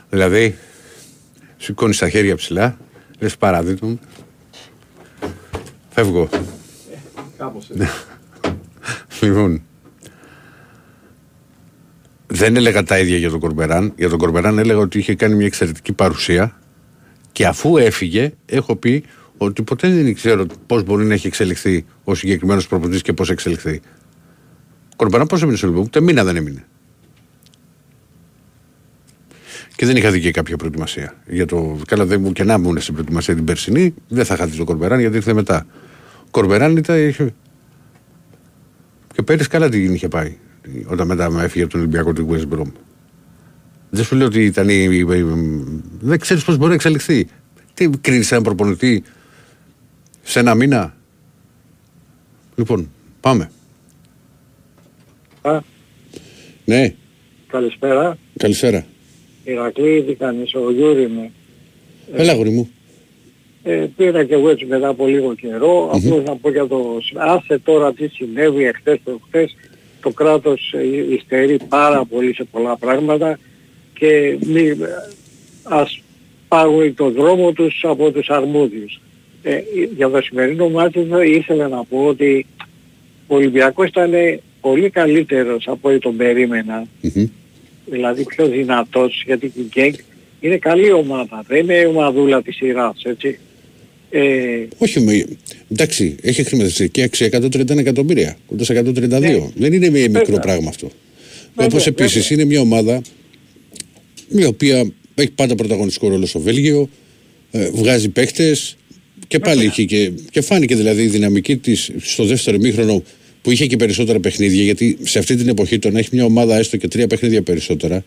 [0.09, 0.57] Δηλαδή,
[1.57, 2.77] σηκώνεις τα χέρια ψηλά,
[3.19, 3.99] λες παραδείγμα μου.
[5.89, 6.29] Φεύγω.
[9.21, 9.61] λοιπόν.
[12.27, 13.93] Δεν έλεγα τα ίδια για τον Κορμπεράν.
[13.95, 16.59] Για τον Κορμπεράν έλεγα ότι είχε κάνει μια εξαιρετική παρουσία
[17.31, 19.03] και αφού έφυγε, έχω πει
[19.37, 23.81] ότι ποτέ δεν ξέρω πώς μπορεί να έχει εξελιχθεί ο συγκεκριμένος προπονητής και πώς εξελιχθεί.
[24.95, 26.65] Κορμπεράν πώς έμεινε στο Ολυμπιακό, ούτε μήνα δεν έμεινε.
[29.75, 31.13] Και δεν είχα δει και κάποια προετοιμασία.
[31.27, 31.77] Για το...
[31.87, 34.65] Καλά, δεν μου και να ήμουν στην προετοιμασία την περσινή, δεν θα είχα δει τον
[34.65, 35.65] Κορμπεράν γιατί ήρθε μετά.
[36.19, 37.07] Ο Κορμπεράν ήταν.
[37.07, 37.33] είχε-
[39.13, 40.37] Και πέρυσι καλά την είχε πάει.
[40.85, 42.71] Όταν μετά με έφυγε από τον Ολυμπιακό του West Brom.
[43.89, 44.69] Δεν σου λέω ότι ήταν.
[44.69, 45.25] η- η- η-
[45.99, 47.27] Δεν ξέρεις πώς μπορεί να εξελιχθεί.
[47.73, 49.03] Τι κρίνεις έναν προπονητή
[50.27, 50.95] σε ένα μήνα.
[52.55, 53.51] Λοιπόν, πάμε.
[55.41, 55.59] Α,
[56.65, 56.93] Ναι,
[57.47, 58.17] καλησπέρα.
[58.37, 58.85] καλησπέρα.
[59.43, 61.31] Ηρακλή, τι κάνεις, ο Γιούρι είμαι.
[62.13, 62.69] Έλα, γορί μου.
[63.63, 65.89] Ε, πήρα και εγώ έτσι μετά από λίγο καιρό.
[65.93, 66.97] Απλώς να πω για το...
[67.15, 69.55] Άσε τώρα τι συνέβη εχθές το χθες.
[70.01, 73.39] Το κράτος ε, υστερεί πάρα πολύ σε πολλά πράγματα
[73.93, 74.71] και μη,
[75.63, 76.01] ας
[76.47, 79.01] πάγουν το δρόμο τους από τους αρμόδιους.
[79.47, 79.63] Ε,
[79.95, 82.45] για το σημερινό μάτι ήθελα να πω ότι
[83.27, 84.11] ο Ολυμπιακός ήταν
[84.61, 86.87] πολύ καλύτερος από ό,τι τον περίμενα.
[87.01, 87.27] Μμμ.
[87.85, 89.93] δηλαδή πιο δυνατός γιατί η Γκέγκ
[90.39, 93.39] είναι καλή ομάδα, δεν είναι ομαδούλα της σειράς, έτσι.
[94.09, 95.25] Ε, Όχι, με...
[95.71, 99.19] εντάξει, έχει χρηματιστική αξία 131 εκατομμύρια, κοντά σε 132.
[99.19, 99.49] Ναι.
[99.55, 100.39] Δεν είναι μια μικρό Βέβαια.
[100.39, 100.87] πράγμα αυτό.
[101.55, 102.43] Βέβαια, Όπως επίσης βέβαια.
[102.43, 103.01] είναι μια ομάδα
[104.27, 106.89] η οποία έχει πάντα πρωταγωνιστικό ρόλο στο Βέλγιο,
[107.51, 108.55] ε, βγάζει παίχτε
[109.27, 113.03] και πάλι είχε και, και φάνηκε δηλαδή η δυναμική της στο δεύτερο μήχρονο
[113.41, 114.63] που είχε και περισσότερα παιχνίδια.
[114.63, 118.03] Γιατί σε αυτή την εποχή το να έχει μια ομάδα έστω και τρία παιχνίδια περισσότερα.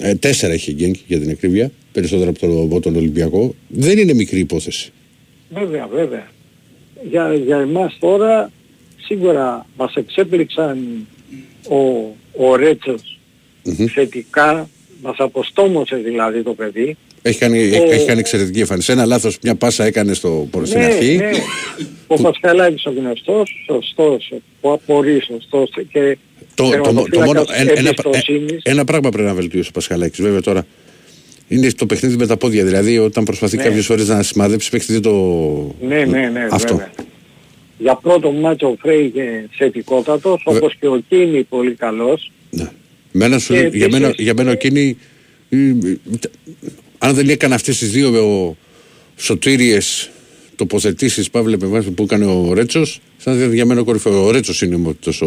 [0.00, 3.54] Ε, τέσσερα είχε η Γκένκ για την ακρίβεια, περισσότερα από τον, από τον Ολυμπιακό.
[3.68, 4.92] Δεν είναι μικρή υπόθεση.
[5.50, 6.28] βέβαια, βέβαια.
[7.10, 8.52] Για, για εμάς τώρα
[9.04, 11.06] σίγουρα μας εξέπληξαν
[11.68, 11.76] ο,
[12.36, 13.18] ο Ρέτσος
[13.94, 14.68] θετικά,
[15.02, 16.96] μας αποστόμωσε δηλαδή το παιδί.
[17.22, 18.92] Έχει κάνει, Ο- έχει κάνει εξαιρετική εμφάνιση.
[18.92, 21.16] Ένα λάθος, μια πάσα έκανε στο, στην ναι, αρχή.
[21.16, 21.30] ναι.
[22.06, 26.16] Ο Πασχαλάκης ο γνωστός, σωστός, ο απορρί σωστός και
[26.54, 28.62] Το, το, το, το μόνο, τερματοφύλακας ένα, ένα, εμπιστοσύνης.
[28.64, 30.20] ένα πράγμα πρέπει να βελτιώσει ο Πασχαλάκης.
[30.20, 30.66] Βέβαια τώρα
[31.48, 32.64] είναι το παιχνίδι με τα πόδια.
[32.64, 33.62] Δηλαδή όταν προσπαθεί Ναι.
[33.62, 35.14] κάποιες φορές να σημαδέψει παιχνίδι το...
[35.80, 36.74] Ναι, ναι, ναι, Αυτό.
[36.74, 36.90] βέβαια.
[37.78, 42.32] Για πρώτο μάτσο ο Φρέιγε θετικότατος, Βε- όπως και ο Κίνη πολύ καλός.
[42.50, 42.68] Ναι.
[43.12, 44.96] Μένα σου- Και για, μένα, επίσης- για μένα εκείνη,
[45.50, 45.96] ε, ε,
[47.02, 48.08] αν δεν έκανε αυτές τις δύο
[48.48, 48.56] ο,
[49.16, 50.10] σωτήριες
[50.56, 54.24] τοποθετήσεις Παύλε Πεβάσου που έκανε ο Ρέτσος θα ήταν για μένα κορυφαίο.
[54.24, 54.94] Ο Ρέτσος είναι ο,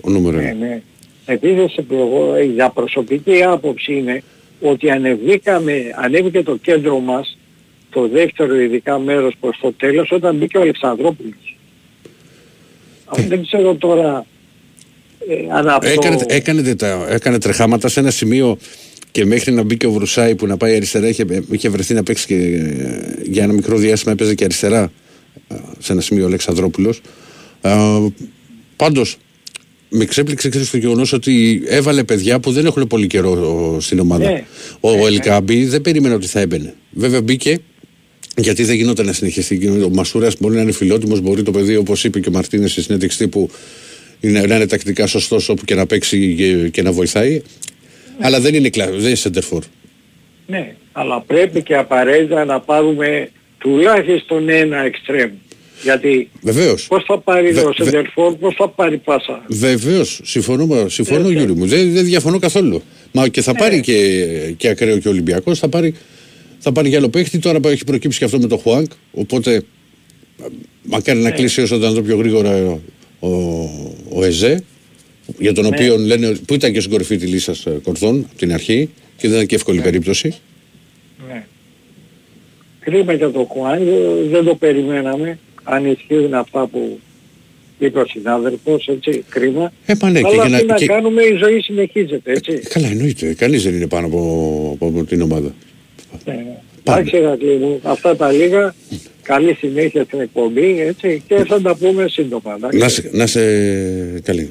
[0.00, 0.54] ο νούμερο Ναι, ένα.
[0.66, 0.82] ναι.
[1.26, 4.22] Επίσης εγώ, ε, για προσωπική άποψη είναι
[4.60, 7.38] ότι ανεβήκαμε, ανέβηκε το κέντρο μας
[7.90, 11.56] το δεύτερο ειδικά μέρος προς το τέλος όταν μπήκε ο Αλεξανδρόπουλος.
[13.04, 14.26] Αν δεν ξέρω τώρα
[15.28, 15.88] ε, αν αυτό...
[15.90, 18.58] Έκανε, έκανε, τα- έκανε τρεχάματα σε ένα σημείο
[19.10, 22.02] και μέχρι να μπει και ο Βρουσάη που να πάει αριστερά είχε, είχε βρεθεί να
[22.02, 24.92] παίξει και ε, για ένα μικρό διάστημα έπαιζε και αριστερά
[25.48, 27.00] ε, σε ένα σημείο ο Αλεξανδρόπουλος.
[27.60, 27.70] Ε,
[28.76, 29.18] πάντως
[29.88, 33.98] με ξέπληξε ξέρεις, το γεγονός ότι έβαλε παιδιά που δεν έχουν πολύ καιρό ο, στην
[33.98, 34.30] ομάδα.
[34.30, 34.44] Ναι.
[34.80, 36.74] Ο, ο Ελκάμπη δεν περίμενε ότι θα έμπαινε.
[36.90, 37.60] Βέβαια μπήκε
[38.36, 39.66] γιατί δεν γινόταν να συνεχιστεί.
[39.66, 42.82] Ο Μασούρας μπορεί να είναι φιλότιμος, μπορεί το παιδί, όπως είπε και ο Μαρτίνες στη
[42.82, 43.50] συνέντευξη τύπου,
[44.20, 47.42] είναι, να είναι τακτικά σωστός όπου και να παίξει και, και να βοηθάει.
[48.18, 49.60] Αλλά δεν είναι, κλα- δεν είναι center for.
[50.46, 55.30] Ναι, αλλά πρέπει και απαραίτητα να πάρουμε τουλάχιστον ένα εξτρέμ.
[55.82, 56.86] Γιατί Βεβαίως.
[56.86, 60.20] πώς θα πάρει Βε- ο βε- Σεντερφόρ, πώς θα πάρει πάσα; Βεβαίως.
[60.24, 61.32] Συμφωνώ, συμφωνώ Έτσι.
[61.32, 61.66] Γιώργο μου.
[61.66, 62.82] Δεν, δεν διαφωνώ καθόλου.
[63.12, 63.58] Μα και θα Ναι.
[63.58, 64.24] πάρει και,
[64.56, 65.58] και ακραίο και Ολυμπιακός.
[65.58, 65.94] Θα πάρει,
[66.58, 67.38] θα πάρει για άλλο παίχτη.
[67.38, 68.90] Τώρα έχει προκύψει και αυτό με το Χουάνκ.
[69.12, 69.62] Οπότε
[70.82, 71.24] μακάρι Ναι.
[71.24, 72.80] να κλείσει όσο ήταν το πιο γρήγορα
[73.20, 73.28] ο,
[74.08, 74.64] ο Εζέ.
[75.40, 75.70] Για τον Ναι.
[75.74, 79.36] οποίο λένε που ήταν και στην κορυφή της λίστας κορδών από την αρχή και δεν
[79.36, 80.34] ήταν και εύκολη περίπτωση.
[81.28, 81.44] Ναι.
[82.80, 83.82] Κρίμα για το Χουάν,
[84.30, 85.38] δεν το περιμέναμε.
[85.62, 86.98] Αν ισχύουν αυτά που
[87.78, 89.72] είπε ο συνάδελφος, έτσι, κρίμα.
[89.86, 92.52] Ε, μα ναι, και Αλλά για τι να- να και- κάνουμε, η ζωή συνεχίζεται, έτσι.
[92.58, 93.34] Καλά, εννοείται.
[93.34, 95.54] Κανείς δεν είναι πάνω από, από την ομάδα.
[96.24, 96.44] Ναι.
[96.84, 98.74] Εντάξει, Ηρακλή μου, αυτά τα λίγα.
[99.22, 102.54] Καλή συνέχεια στην εκπομπή, έτσι, και θα τα πούμε σύντομα.
[102.56, 102.78] εντάξει.
[102.78, 103.40] Να σε, να σε
[104.24, 104.50] καλή.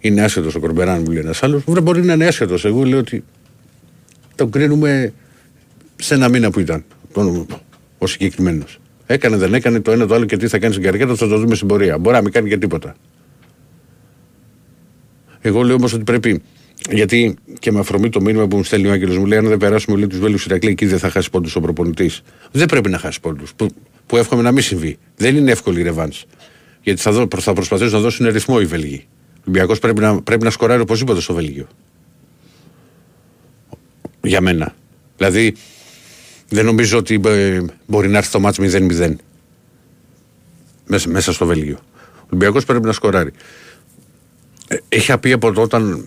[0.00, 1.64] Ε, Είναι άσχετος ο Κορμπεράν, μου λέει ένας άλλος.
[1.64, 2.64] Βέβαια μπορεί να είναι άσχετος.
[2.64, 3.24] Εγώ λέω ότι
[4.34, 5.12] τον κρίνουμε
[5.96, 6.84] σε ένα μήνα που ήταν.
[7.12, 7.46] Τον,
[7.98, 8.80] ο συγκεκριμένος.
[9.06, 11.28] Έκανε, δεν έκανε το ένα το άλλο και τι θα κάνει στην καρδιά του, θα
[11.28, 11.98] το δούμε στην πορεία.
[11.98, 12.94] Μπορεί να μην κάνει και τίποτα.
[15.40, 16.42] Εγώ λέω όμως ότι πρέπει.
[16.90, 19.58] Γιατί και με αφορμή το μήνυμα που μου στέλνει ο Άγγελος μου λέει: Αν δεν
[19.58, 22.22] περάσουμε όλοι τους Βέλους Ηρακλή, εκεί δεν θα χάσει πόντους ο προπονητής.
[22.50, 23.54] Δεν πρέπει να χάσει πόντους.
[23.54, 23.68] Που,
[24.06, 24.98] που εύχομαι να μην συμβεί.
[25.16, 26.24] Δεν είναι εύκολη η ρεβάνς.
[26.82, 29.06] Γιατί θα, δω, θα προσπαθήσουν να δώσουν ρυθμό οι Βέλγοι.
[29.40, 31.66] Ο Ολυμπιακός πρέπει να, πρέπει να σκοράρει οπωσδήποτε στο Βέλγιο.
[34.22, 34.74] Για μένα.
[35.16, 35.54] Δηλαδή,
[36.48, 39.14] δεν νομίζω ότι ε, μπορεί να έρθει το μάτς 0-0
[40.86, 41.78] μέσα, μέσα στο Βέλγιο.
[42.16, 43.30] Ο Ολυμπιακός πρέπει να σκοράρει.
[44.68, 46.06] Ε, είχα πει από τότε όταν.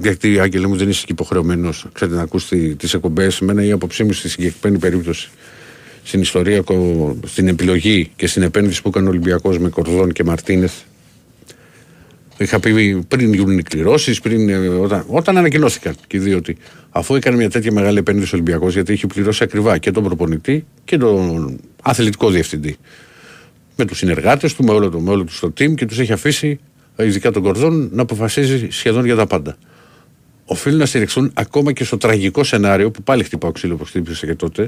[0.00, 3.40] Γιατί, Άγγελε μου, δεν είσαι και υποχρεωμένος ξέρετε, να ακούσει τις εκπομπές.
[3.40, 5.30] Εμένα η άποψή μου στη συγκεκριμένη περίπτωση,
[6.04, 10.24] στην ιστορία, κο- στην επιλογή και στην επένδυση που έκανε ο Ολυμπιακός με Κορδόν και
[10.24, 10.72] Μαρτίνεθ.
[12.40, 16.56] Είχα πει πριν γίνουν οι κληρώσεις, πριν, ε, όταν, όταν ανακοινώθηκαν και οι δύο ότι
[16.90, 20.64] αφού έκανε μια τέτοια μεγάλη επένδυση ο Ολυμπιακός, γιατί είχε πληρώσει ακριβά και τον προπονητή
[20.84, 22.76] και τον αθλητικό διευθυντή.
[23.76, 26.12] Με τους συνεργάτες του, με όλο, το, με όλο του το team και τους έχει
[26.12, 26.60] αφήσει,
[26.96, 29.56] ε, ειδικά τον Κορδόν, να αποφασίζει σχεδόν για τα πάντα.
[30.44, 34.34] Οφείλουν να στηριχθούν ακόμα και στο τραγικό σενάριο που πάλι χτυπάω ξύλο που χτύπησε και
[34.34, 34.62] τότε,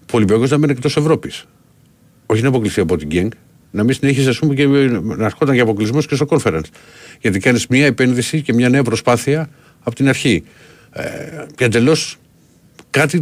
[0.00, 1.44] που ο Ολυμπιακός να μένει εκτός Ευρώπης.
[2.26, 3.30] Όχι να αποκλειστεί από την Γκένγκ,
[3.74, 6.64] να μην συνέχιζε ας πούμε, και να ερχόταν και αποκλεισμό και στο conference.
[7.20, 9.48] Γιατί κάνεις μια επένδυση και μια νέα προσπάθεια
[9.82, 10.44] από την αρχή.
[10.92, 11.02] Ε,
[11.54, 12.16] και εντελώς
[12.90, 13.20] κάτι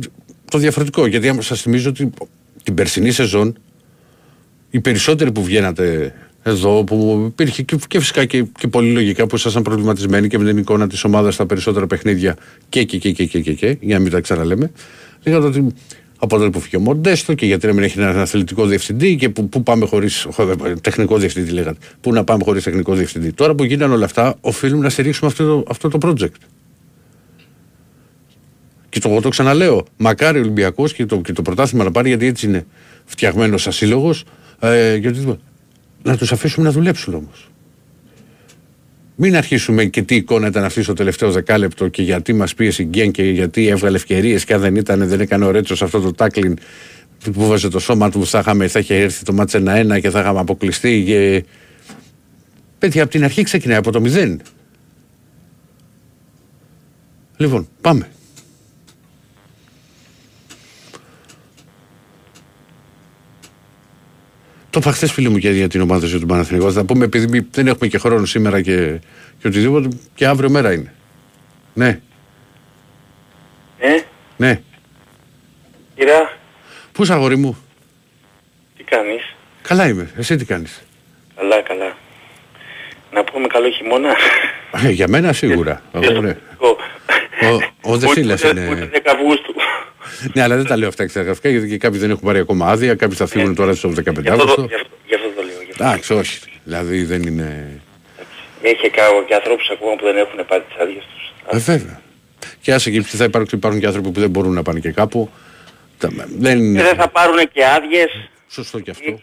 [0.51, 1.07] το διαφορετικό.
[1.07, 2.11] Γιατί σας θυμίζω ότι
[2.63, 3.59] την περσινή σεζόν
[4.71, 9.37] οι περισσότεροι που βγαίνατε εδώ, που υπήρχε και, και φυσικά και, και πολύ λογικά που
[9.37, 12.37] ήσασταν προβληματισμένοι και με την εικόνα της ομάδας στα περισσότερα παιχνίδια
[12.69, 14.71] και και και και και, και, και για να μην τα ξαναλέμε,
[15.25, 15.75] λέγατε ότι
[16.25, 19.29] από τότε που φύγει ο Μοντέστο και γιατί να μην έχει έναν αθλητικό διευθυντή και
[19.29, 20.27] που, που πάμε χωρίς
[20.81, 21.79] τεχνικό διευθυντή, λέγατε.
[22.01, 23.33] Πού να πάμε χωρίς τεχνικό διευθυντή.
[23.33, 26.41] Τώρα που γίνανε όλα αυτά, οφείλουμε να στηρίξουμε αυτό το, αυτό το project.
[28.89, 29.87] Και το, εγώ το ξαναλέω.
[29.97, 32.67] Μακάρι ο Ολυμπιακός και το, και το πρωτάθλημα να πάρει, γιατί έτσι είναι
[33.05, 34.15] φτιαγμένος σαν σύλλογο.
[34.61, 35.39] Ε, γιατί,
[36.03, 37.51] να τους αφήσουμε να δουλέψουν όμως.
[39.17, 42.87] Μην αρχίσουμε και τι εικόνα ήταν αυτή στο τελευταίο δεκάλεπτο και γιατί μας πίεσε η
[42.91, 46.13] Γκέν και γιατί έβγαλε ευκαιρίες και αν δεν ήταν, δεν έκανε ο Ρέτσος αυτό το
[46.13, 46.59] τάκλιν
[47.33, 50.21] που βάζει το σώμα του, θα, είχαμε, θα είχε έρθει το μάτσε 1-1 και θα
[50.21, 51.03] είχαμε αποκλειστεί.
[51.07, 51.45] Και...
[52.79, 54.41] Παιδιά, από την αρχή ξεκινάει από το μηδέν.
[57.37, 58.09] Λοιπόν, πάμε.
[64.73, 66.73] Το είπα χθε, φίλε μου, και για την ομάδα σου του Παναθηνικού.
[66.73, 68.99] Θα πούμε, επειδή δεν έχουμε και χρόνο σήμερα και,
[69.39, 70.93] και οτιδήποτε, και αύριο μέρα είναι.
[71.75, 72.01] Ναι,
[73.79, 74.01] Ε,
[74.37, 74.61] ναι.
[75.97, 76.33] κυρά,
[76.93, 77.57] Πού είσαι, αγόρι μου.
[78.77, 79.35] τι κάνεις.
[79.63, 80.11] Καλά είμαι.
[80.17, 80.67] Εσύ τι κάνει.
[81.37, 81.97] Καλά, καλά.
[83.13, 84.17] Να πούμε καλό χειμώνα.
[84.85, 85.83] Ε, για μένα σίγουρα.
[85.93, 86.37] Εγώ, ναι.
[86.61, 86.77] Εγώ-
[87.83, 89.55] Ο- ο Δεσίλας Ούτε- είναι- Ούτε 10 Αυγούστου.
[90.35, 92.95] Ναι, αλλά δεν τα λέω αυτά εξαγραφικά γιατί και κάποιοι δεν έχουν πάρει ακόμα άδεια.
[92.95, 94.65] Κάποιοι θα φύγουν τώρα στο 15 Γι' αυτό, το- Αύγουστο.
[94.69, 95.63] γι' αυτό- γι' αυτό το λέω.
[95.65, 95.85] γι' αυτό.
[95.85, 96.39] Εντάξει, όχι.
[96.65, 97.81] Δηλαδή δεν είναι.
[98.63, 101.33] Έχει και, κα- και ανθρώπους ακόμα που δεν έχουν πάρει τις άδειες τους.
[101.51, 102.01] Ε, βέβαια.
[102.61, 105.31] Και άσε και θα υπάρχουν, υπάρχουν και άνθρωποι που δεν μπορούν να πάνε και κάπου.
[105.99, 108.31] Τα- Δεν Και είναι δεν θα πάρουν και άδειες.
[108.49, 109.21] σωστό και αυτό.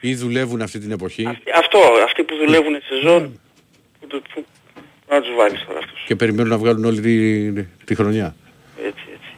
[0.00, 3.40] Ή δουλεύουν αυτή την εποχή Αυτοί- Αυτό, αυτοί που δουλεύουν σεζόν,
[4.00, 4.44] που, του- που,
[5.08, 6.04] να τους βάλεις τώρα αυτούς.
[6.06, 7.52] και περιμένουν να βγάλουν όλη τη,
[7.84, 8.34] τη χρονιά.
[8.86, 9.30] Έτσι, έτσι.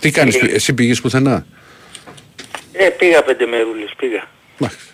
[0.00, 1.46] Τι κάνεις, εσύ πήγες πουθενά;
[2.72, 4.28] Ε, πήγα πέντε μερούλες, πήγα.
[4.60, 4.86] Εντάξει.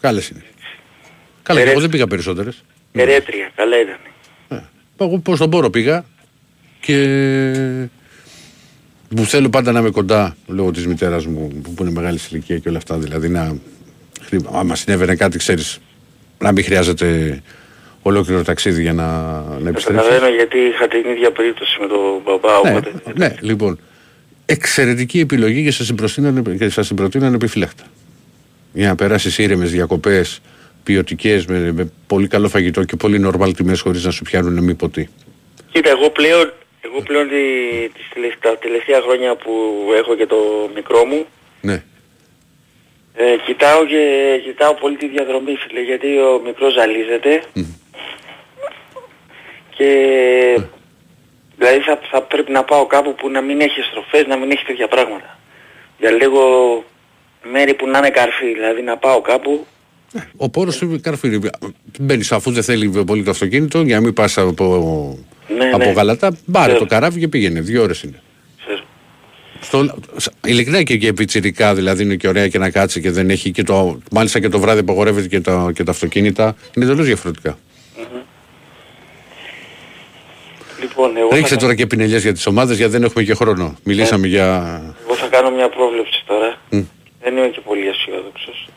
[0.00, 0.42] Κάλες είναι.
[1.42, 2.64] Καλά, και εγώ δεν πήγα περισσότερες.
[2.92, 3.96] Ερέτρια, καλά ήταν.
[4.48, 6.04] Ε, Εγώ πώς τον μπορώ πήγα
[6.80, 6.96] και
[9.16, 12.58] που θέλω πάντα να είμαι κοντά λόγω της μητέρας μου που είναι μεγάλης σε ηλικία
[12.58, 13.56] και όλα αυτά δηλαδή να
[14.52, 15.78] άμα συνέβαινε κάτι ξέρεις
[16.38, 17.40] να μην χρειάζεται
[18.02, 19.04] ολόκληρο ταξίδι για να,
[19.60, 19.84] να επιστρέψεις.
[19.84, 22.92] Καταλαβαίνω γιατί είχα την ίδια περίπτωση με τον μπαμπά, Ναι, οπότε...
[23.14, 23.78] ναι, λοιπόν.
[24.46, 27.84] Εξαιρετική επιλογή και σας την προτείνω- και σας την προτείνω ανεπιφύλακτα.
[28.72, 30.40] Για να περάσεις ήρεμες διακοπές
[30.82, 34.74] ποιοτικές με, με πολύ καλό φαγητό και πολύ νορμάλ τιμές χωρίς να σου πιάνουν μη
[34.74, 35.08] ποτή.
[35.72, 37.34] Κοίτα, εγώ πλέον, εγώ πλέον τη,
[37.94, 39.52] τις τελεσ- τα τελευταία χρόνια που
[39.96, 41.26] έχω και το μικρό μου,
[41.60, 41.82] Ναι.
[43.14, 44.02] ε, κοιτάω και
[44.44, 47.42] κοιτάω πολύ τη διαδρομή, φίλε, γιατί ο μικρός ζαλίζεται
[49.76, 49.90] και
[51.58, 54.64] δηλαδή θα, θα πρέπει να πάω κάπου που να μην έχει στροφές, να μην έχει
[54.64, 55.38] τέτοια πράγματα.
[55.98, 56.40] Για λίγο
[57.52, 59.66] μέρη που να είναι καρφί, δηλαδή να πάω κάπου
[60.36, 61.40] Ο πόρος του καρφύρι.
[62.00, 65.18] Μπαίνεις αφού δεν θέλει πολύ το αυτοκίνητο για να μην πας από,
[65.58, 65.90] Ναι, από ναι.
[65.92, 66.36] γαλατά.
[66.52, 66.78] Πάρε Ξέρω.
[66.78, 67.60] το καράβι και πήγαινε.
[67.60, 68.22] Δύο ώρες είναι.
[68.64, 68.80] ξέρω.
[69.60, 70.00] Στο,
[70.44, 73.62] ειλικρινά και, και πιτσιρικά δηλαδή είναι και ωραία και να κάτσει και δεν έχει και
[73.62, 76.56] το, μάλιστα και το βράδυ απαγορεύεται και τα, και τα αυτοκίνητα.
[76.76, 77.58] Είναι τελείως διαφορετικά.
[80.80, 83.76] Λοιπόν, εγώ Ρίξτε θα, τώρα και πινελιές για τις ομάδες γιατί δεν έχουμε και χρόνο.
[83.84, 84.46] Μιλήσαμε για...
[85.04, 86.56] εγώ θα κάνω μια πρόβλεψη τώρα.
[86.70, 86.80] Μμ.
[87.22, 88.68] Δεν είμαι και πολύ αισιόδοξος.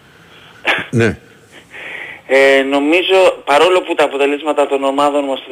[0.91, 1.17] Ναι.
[2.27, 5.43] Ε, νομίζω, παρόλο που τα αποτελέσματα των ομάδων μας ε,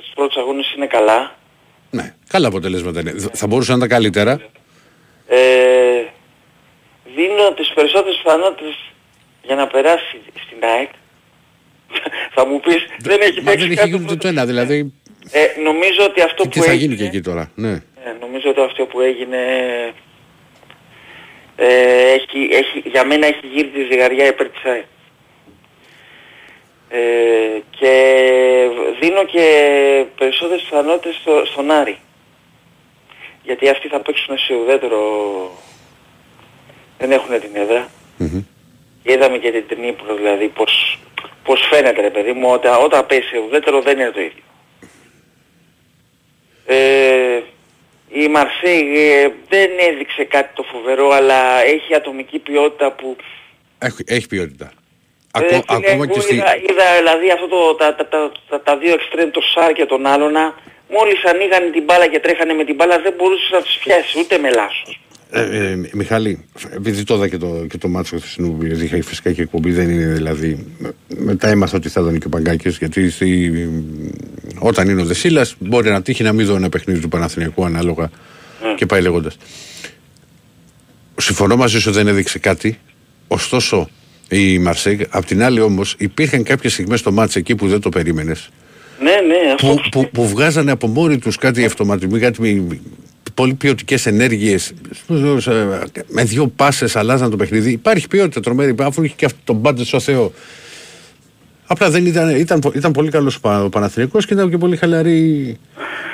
[0.00, 1.36] στους πρώτους αγώνες είναι καλά,
[1.90, 2.14] ναι.
[2.28, 3.14] Καλά αποτελέσματα είναι.
[3.32, 4.40] Θα μπορούσαν να είναι τα καλύτερα.
[5.26, 5.36] ε,
[7.16, 8.74] δίνω τις περισσότερες πιθανότητες
[9.42, 10.88] για να περάσει στην ΑΕΚ.
[12.34, 14.46] θα μου πεις, δεν έχει Μα παίξει δεν έχει κάτι γίνει το- ούτε το ένα.
[14.46, 14.92] Δηλαδή,
[15.30, 16.84] Ε, νομίζω ότι αυτό τι που θα έγινε...
[16.84, 17.50] γίνει και εκεί τώρα.
[17.54, 17.72] Ναι.
[17.72, 19.38] Ε, νομίζω ότι αυτό που έγινε
[21.56, 24.84] ε, έχει, έχει, για μένα έχει γύρει τη ζυγαριά υπέρ της ΑΕΚ.
[26.88, 26.98] Ε,
[27.70, 27.92] και
[29.00, 29.44] δίνω και
[30.18, 31.98] περισσότερες πιθανότητες στο, στον Άρη.
[33.42, 35.00] Γιατί αυτοί θα παίξουν σε ουδέτερο...
[36.98, 37.88] Δεν έχουν την έδρα.
[38.16, 38.44] Μμμ.
[39.02, 40.98] Και είδαμε και την Νύπρο δηλαδή πως,
[41.44, 44.42] πως φαίνεται ρε παιδί μου όταν, όταν παίζει σε ουδέτερο δεν είναι το ίδιο.
[46.70, 47.40] Ε,
[48.08, 53.16] η Μαρσέη ε, δεν έδειξε κάτι το φοβερό αλλά έχει ατομική ποιότητα που
[53.78, 54.64] Έχει, έχει ποιότητα.
[54.64, 56.34] ε, Ακό- φίλε, ακόμα εγώ και στη...
[56.34, 59.86] είδα, είδα δηλαδή αυτό το, τα, τα, τα, τα, τα δύο εξτρέμ, το Σάρ και
[59.86, 60.54] τον Άλωνα
[60.88, 64.38] μόλις ανοίγανε την μπάλα και τρέχανε με την μπάλα δεν μπορούσες να τους πιάσεις ούτε
[64.38, 65.00] με λάσος.
[65.30, 66.38] Ε, ε, Μιχάλη,
[66.74, 69.90] επειδή το είδα και το, και το μάτσο χθεσινού, γιατί είχα φυσικά και εκπομπή, δεν
[69.90, 70.66] είναι δηλαδή.
[70.78, 73.52] με- Μετά έμαθα ότι θα ήταν και ο Παγκάκης, γιατί στη,
[74.58, 78.10] όταν είναι ο Δεσίλας μπορεί να τύχει να μην δω ένα παιχνίδι του Παναθηναϊκού ανάλογα
[78.76, 79.36] και πάει λέγοντας.
[81.16, 82.78] Συμφωνώ μαζί σου, δεν έδειξε κάτι.
[83.28, 83.88] Ωστόσο,
[84.28, 87.88] η Μαρσέγ, απ' την άλλη όμως, υπήρχαν κάποιες στιγμές στο μάτσο εκεί που δεν το
[87.88, 88.48] περίμενες.
[89.02, 92.80] Ναι, ναι, αυτό Που, που, που βγάζανε από μόνοι τους κάτι αυτοματισμοί, κάτι μη-
[93.38, 94.72] πολύ ποιοτικές ενέργειες.
[96.08, 97.70] Με δύο πάσες αλλάζαν το παιχνίδι.
[97.70, 100.32] Υπάρχει ποιότητα τρομερή, αφού είχε και αυτό τον μπάντε στο Θεό.
[101.66, 105.56] Απλά δεν ήταν, ήταν, πο- ήταν πολύ καλός ο Παναθηναϊκός και ήταν και πολύ χαλαρή.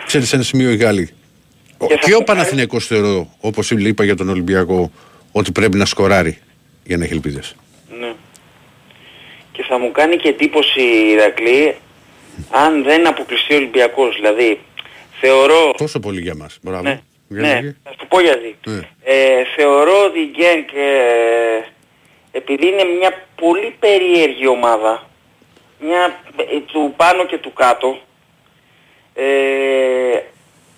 [0.07, 1.09] Ξέρεις, σε ένα σημείο οι Γάλλοι.
[1.79, 4.91] Ο- Και θα Και ο σου- Παναθηναϊκός θεωρώ, όπως είπα για τον Ολυμπιακό,
[5.33, 6.39] ότι πρέπει να σκοράρει
[6.85, 7.55] για να έχει ελπίδες.
[8.01, 8.13] Ναι.
[9.53, 11.75] Και θα μου κάνει και εντύπωση η Ηρακλή
[12.51, 14.15] αν δεν αποκλειστεί ο Ολυμπιακός.
[14.15, 14.61] Δηλαδή
[15.21, 15.75] θεωρώ...
[15.77, 16.59] Τόσο πολύ για μας.
[16.63, 16.83] Μπράβο.
[16.83, 17.03] Ναι, Για
[17.41, 17.77] ναι, λέγε.
[17.85, 18.57] θα σου πω γιατί.
[18.67, 18.81] Ναι.
[19.05, 21.65] Ε, θεωρώ ότι η Γκένκ ε,
[22.33, 25.11] επειδή είναι μια πολύ περίεργη ομάδα,
[25.81, 27.99] μια ε, του πάνω και του κάτω,
[29.17, 29.25] Ε,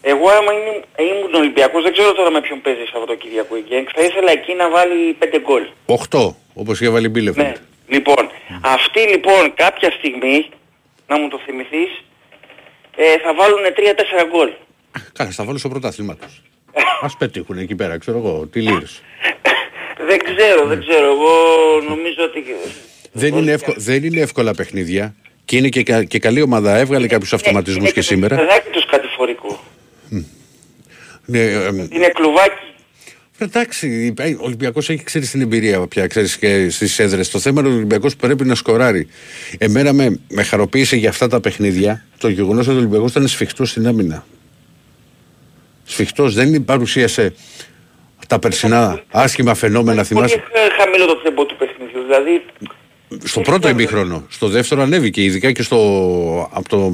[0.03, 4.03] εγώ άμα ήμουν, ήμουν Ολυμπιακός, δεν ξέρω τώρα με ποιον παίζεις Σαββατοκυριακό η Γκένγκ, θα
[4.03, 5.63] ήθελα εκεί να βάλει 5 γκολ.
[6.11, 7.37] 8, όπως είχε βάλει Μπίλεφ.
[7.37, 7.53] Ναι.
[7.89, 8.31] Λοιπόν,
[8.61, 10.49] αυτοί λοιπόν κάποια στιγμή,
[11.07, 12.03] να μου το θυμηθείς,
[12.97, 14.51] ε, θα βάλουν 3-4 γκολ.
[15.13, 16.43] Καλά, θα βάλω στο πρωτάθλημα τους.
[17.01, 19.03] Ας πετύχουν εκεί πέρα, ξέρω εγώ, τι λύρες.
[20.09, 21.05] δεν ξέρω, δεν ξέρω.
[21.07, 21.31] Εγώ
[21.89, 22.45] νομίζω ότι...
[23.13, 25.15] δεν, είναι εύκολα, δεν είναι εύκολα παιχνίδια.
[25.45, 26.77] Και είναι και, κα- και καλή ομάδα.
[26.77, 28.37] Έβγαλε κάποιους αυτοματισμούς Είναι και σήμερα.
[28.37, 29.65] το παιδάκι τους κατηφορικό.
[31.25, 32.65] Ναι, ε, Είναι κλουβάκι.
[33.39, 37.31] Εντάξει, ο Ολυμπιακός έχει ξέρεις την εμπειρία πια, ξέρεις και στις έδρες.
[37.31, 39.09] Το θέμα είναι ότι ο Ολυμπιακός πρέπει να σκοράρει.
[39.59, 43.71] Εμένα με, με χαροποίησε για αυτά τα παιχνίδια το γεγονός ότι ο Ολυμπιακός ήταν σφιχτός
[43.71, 44.27] στην άμυνα.
[45.87, 47.35] Σφιχτός, δεν παρουσίασε
[48.29, 50.37] τα περσινά άσχημα φαινόμενα, θυμάσαι.
[50.37, 52.03] Πολύ ε, χαμηλό το τεμπό του παιχνιδιού.
[52.03, 52.45] Δηλαδή,
[53.25, 54.27] Στο πρώτο ημίχρονο.
[54.29, 55.79] Στο δεύτερο ανέβηκε, ειδικά και στο.
[56.53, 56.93] από το,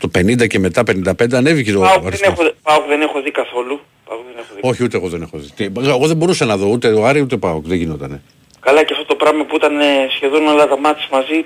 [0.00, 2.38] το 50 και μετά 55 ανέβηκε ο Πάοκ δεν, αριθμός.
[2.38, 3.80] έχω, ΠΑΟΚ δεν έχω δει καθόλου.
[4.04, 4.60] ΠΑΟΚ δεν έχω δει.
[4.62, 5.48] Όχι, ούτε εγώ δεν έχω δει.
[5.56, 7.60] Τι, Εγώ δεν μπορούσα να δω ούτε ο Άρη ούτε πάω.
[7.64, 8.22] Δεν γινότανε.
[8.60, 9.84] Καλά και αυτό το πράγμα που ήταν ε,
[10.16, 11.42] σχεδόν όλα τα μάτια μαζί,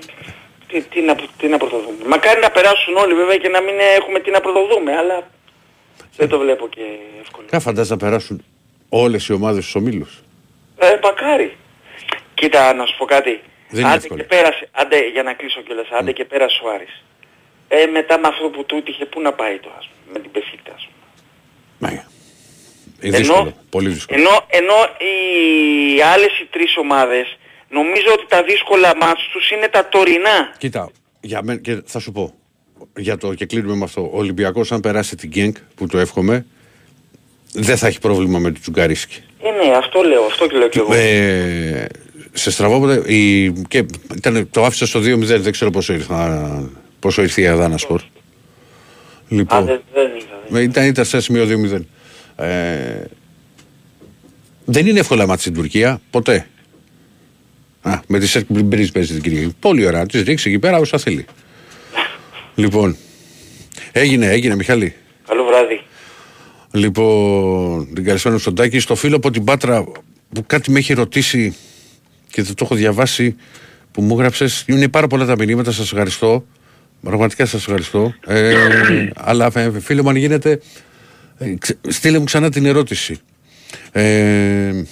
[0.67, 1.97] τι, τι, να, τι να πρωτοδούμε.
[2.07, 5.17] Μακάρι να περάσουν όλοι βέβαια και να μην ε, έχουμε τι να πρωτοδούμε, αλλά
[6.15, 6.81] δεν το βλέπω και
[7.21, 7.47] εύκολο.
[7.49, 8.43] Κα φαντάζεσαι να περάσουν
[8.89, 10.23] όλες οι ομάδες στους ομίλους;
[10.77, 11.57] Ε, μακάρι.
[12.33, 13.41] Κοίτα, να σου πω κάτι.
[13.69, 14.21] Δεν είναι άντε εύκολο.
[14.21, 17.03] και πέρασε, άντε για να κλείσω κιόλας, άντε και πέρασε ο Άρης.
[17.67, 20.31] Ε, μετά με αυτό που του έτυχε, πού να πάει το, ας πούμε, με την
[20.31, 21.91] πεφύκτα, ας πούμε.
[21.91, 22.03] Ναι.
[23.01, 23.53] Είναι δύσκολο.
[23.69, 24.19] Πολύ δύσκολο.
[24.19, 27.37] Ενώ, ενώ οι άλλες οι τρεις ομάδες,
[27.69, 30.55] νομίζω ότι τα δύσκολα μάτς τους είναι τα τωρινά.
[30.57, 30.91] Κοίτα,
[31.21, 32.33] για μένα, και θα σου πω.
[32.97, 34.01] Για το, και κλείνουμε με αυτό.
[34.13, 36.45] Ο Ολυμπιακός, αν περάσει την Γκένκ, που το εύχομαι,
[37.53, 39.21] δεν θα έχει πρόβλημα με τον Τσουγκαρίσκι.
[39.41, 40.93] Ε, ναι, αυτό λέω, αυτό και λέω κι εγώ.
[40.93, 41.87] Ε,
[42.33, 46.69] σε στραβόπεδα, η, και ήταν, το άφησα στο 2-0, δεν ξέρω πόσο ήρθα,
[46.99, 47.99] πόσο ήρθε η Αδάνα Σπορ.
[48.01, 48.03] Α,
[49.27, 50.41] Λοιπόν, δεν, δεν είδα.
[50.49, 51.85] δεν- Ε, ήταν, ήταν σε σημείο 2-0.
[52.35, 53.03] Ε,
[54.65, 56.47] δεν είναι εύκολα μάτια στην Τουρκία, ποτέ.
[57.81, 59.53] Α, με τη Σέρκ Μπριζ παίζει την Κυριακή.
[59.59, 61.25] Πολύ ωραία, τη ρίξει εκεί πέρα όσα θέλει.
[62.55, 62.97] Λοιπόν,
[63.91, 64.93] έγινε, έγινε Μιχάλη.
[65.27, 65.81] Καλό βράδυ.
[66.71, 68.79] Λοιπόν, την καλησπέρα στον Τάκη.
[68.79, 69.83] Στο φίλο από την Πάτρα
[70.33, 71.55] που κάτι με έχει ρωτήσει
[72.31, 73.35] και δεν το έχω διαβάσει
[73.91, 74.63] που μου έγραψες.
[74.67, 76.45] Είναι πάρα πολλά τα μηνύματα, σας ευχαριστώ.
[77.03, 78.13] Πραγματικά σας ευχαριστώ.
[78.27, 78.55] Ε,
[79.29, 80.59] αλλά ε, φίλε μου, αν γίνεται,
[81.37, 83.17] ε, ξε- στείλε μου ξανά την ερώτηση.
[83.91, 84.83] Ε,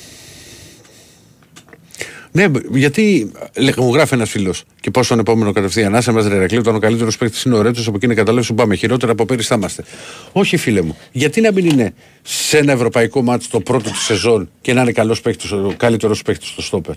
[2.32, 5.96] ναι, γιατί λέ- μου γράφει ένας φίλος και πώς τον επόμενο κατευθείαν.
[5.96, 8.76] Άσε μας, Ρερακλή, όταν ο καλύτερος παίκτης είναι ο Ρέτσος, από εκείνη καταλάβεις σου πάμε.
[8.76, 9.84] Χειρότερα από πέρυσι θα είμαστε.
[10.32, 10.98] Όχι, φίλε μου.
[11.12, 14.92] Γιατί να μην είναι σε ένα ευρωπαϊκό μάτι το πρώτο της σεζόν και να είναι
[14.92, 16.96] καλός παίκτης, ο καλύτερος παίκτης στο στόπερ;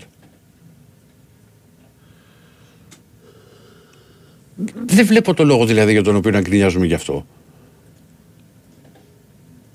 [4.85, 7.25] Δεν βλέπω το λόγο δηλαδή για τον οποίο να γκρινιάζουμε γι' αυτό.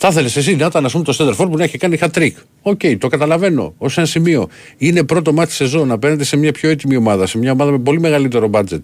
[0.03, 2.32] Θα ήθελε εσύ να ήταν, α πούμε, το σέντερ φορ που να έχει κάνει hat-trick.
[2.62, 4.48] Οκ, το καταλαβαίνω ως ένα σημείο.
[4.76, 8.01] Είναι πρώτο ματς σεζόν απέναντι σε μια πιο έτοιμη ομάδα, σε μια ομάδα με πολύ
[8.01, 8.80] μεγαλύτερο budget.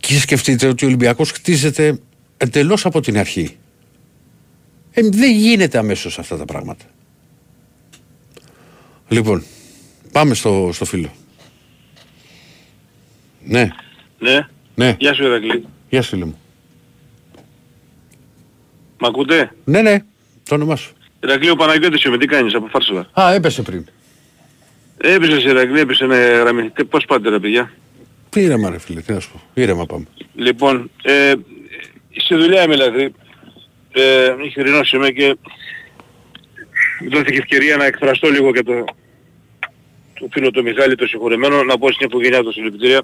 [0.00, 1.98] Και σκεφτείτε ότι ο Ολυμπιακός χτίζεται
[2.36, 3.56] εντελώς από την αρχή.
[4.92, 6.84] Ε, δεν γίνεται αμέσως αυτά τα πράγματα.
[9.08, 9.42] Λοιπόν,
[10.12, 11.08] πάμε στο, στο φίλο.
[13.44, 13.70] Ναι,
[14.18, 14.46] Ναι.
[14.74, 15.64] ναι, Γεια σου Ηρακλή.
[15.88, 16.38] γεια σου φίλε μου.
[19.00, 19.98] Μ' ακούτε; Ναι, ναι,
[20.48, 20.92] το όνομά σου.
[21.22, 22.18] Ηρακλή ο Παναγιώτης είμαι.
[22.18, 23.10] Τι κάνεις από Φάρσοβα.
[23.20, 23.86] Α, έπεσε πριν.
[24.98, 26.70] Έπεσε Ηρακλή, έπεσε με γραμμή.
[26.70, 27.70] Τι- Πώς πάτε ρε παιδιά;
[28.34, 29.40] Ήρεμα ρε φίλε, τι να σου πω.
[29.54, 30.06] Ήρεμα πάμε.
[30.34, 31.32] Λοιπόν, ε,
[32.16, 33.14] στη δουλειά είμαι δηλαδή.
[33.92, 35.36] Ε, χειρινός είμαι και
[37.10, 38.84] δόθηκε ευκαιρία να εκφραστώ λίγο και το,
[40.14, 43.02] το φίλο του Μιχάλη το συγχωρεμένο να πω στην οικογένειά του συλληπιτήρια.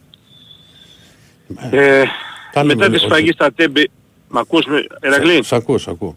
[1.71, 2.03] Ε,
[2.53, 3.05] Τα λέμε, μετά τη όχι.
[3.05, 3.91] σφαγή στα Τέμπη,
[4.29, 6.17] μ' ακούς με, Ερακλή, Σ' ακούω, σ' ακούω.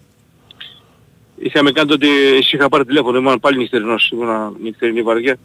[1.39, 2.07] είχαμε κάνει τότε,
[2.39, 4.27] εσύ είχα πάρει τηλέφωνο, ήμουν πάλι νυχτερινός, ήμουν
[4.63, 5.37] νυχτερινή βαριά.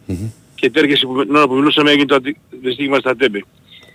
[0.54, 3.44] Και τέρχεσαι που, την ώρα που μιλούσαμε έγινε το αντι- δυστύχημα στα Τέμπη.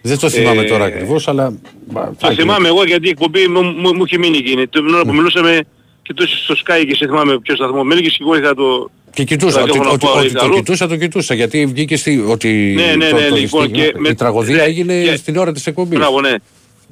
[0.01, 1.53] Δεν το θυμάμαι Ε, τώρα ακριβώς, αλλά...
[1.91, 4.67] μπα, Το θα θυμάμαι εγώ γιατί η εκπομπή μου, μου, μου είχε μείνει εκείνη.
[4.67, 5.61] Την ώρα που μιλούσαμε
[6.01, 8.89] και τόσο στο Sky και σε θυμάμαι ποιος σταθμό μίληκες και εγώ είχα το...
[9.13, 10.55] Και κοιτούσα, το ότι, ραδιόφωνο ότι, που ότι είχα το αλλού.
[10.55, 13.99] κοιτούσα, το κοιτούσα, γιατί βγήκε στη, ότι Ναι, ναι, το, ναι, το λοιπόν, δυστύχημα- και
[13.99, 15.97] με- η τραγωδία ναι, έγινε και- στην ώρα της εκπομπής.
[15.99, 16.35] Μπράβο, ναι.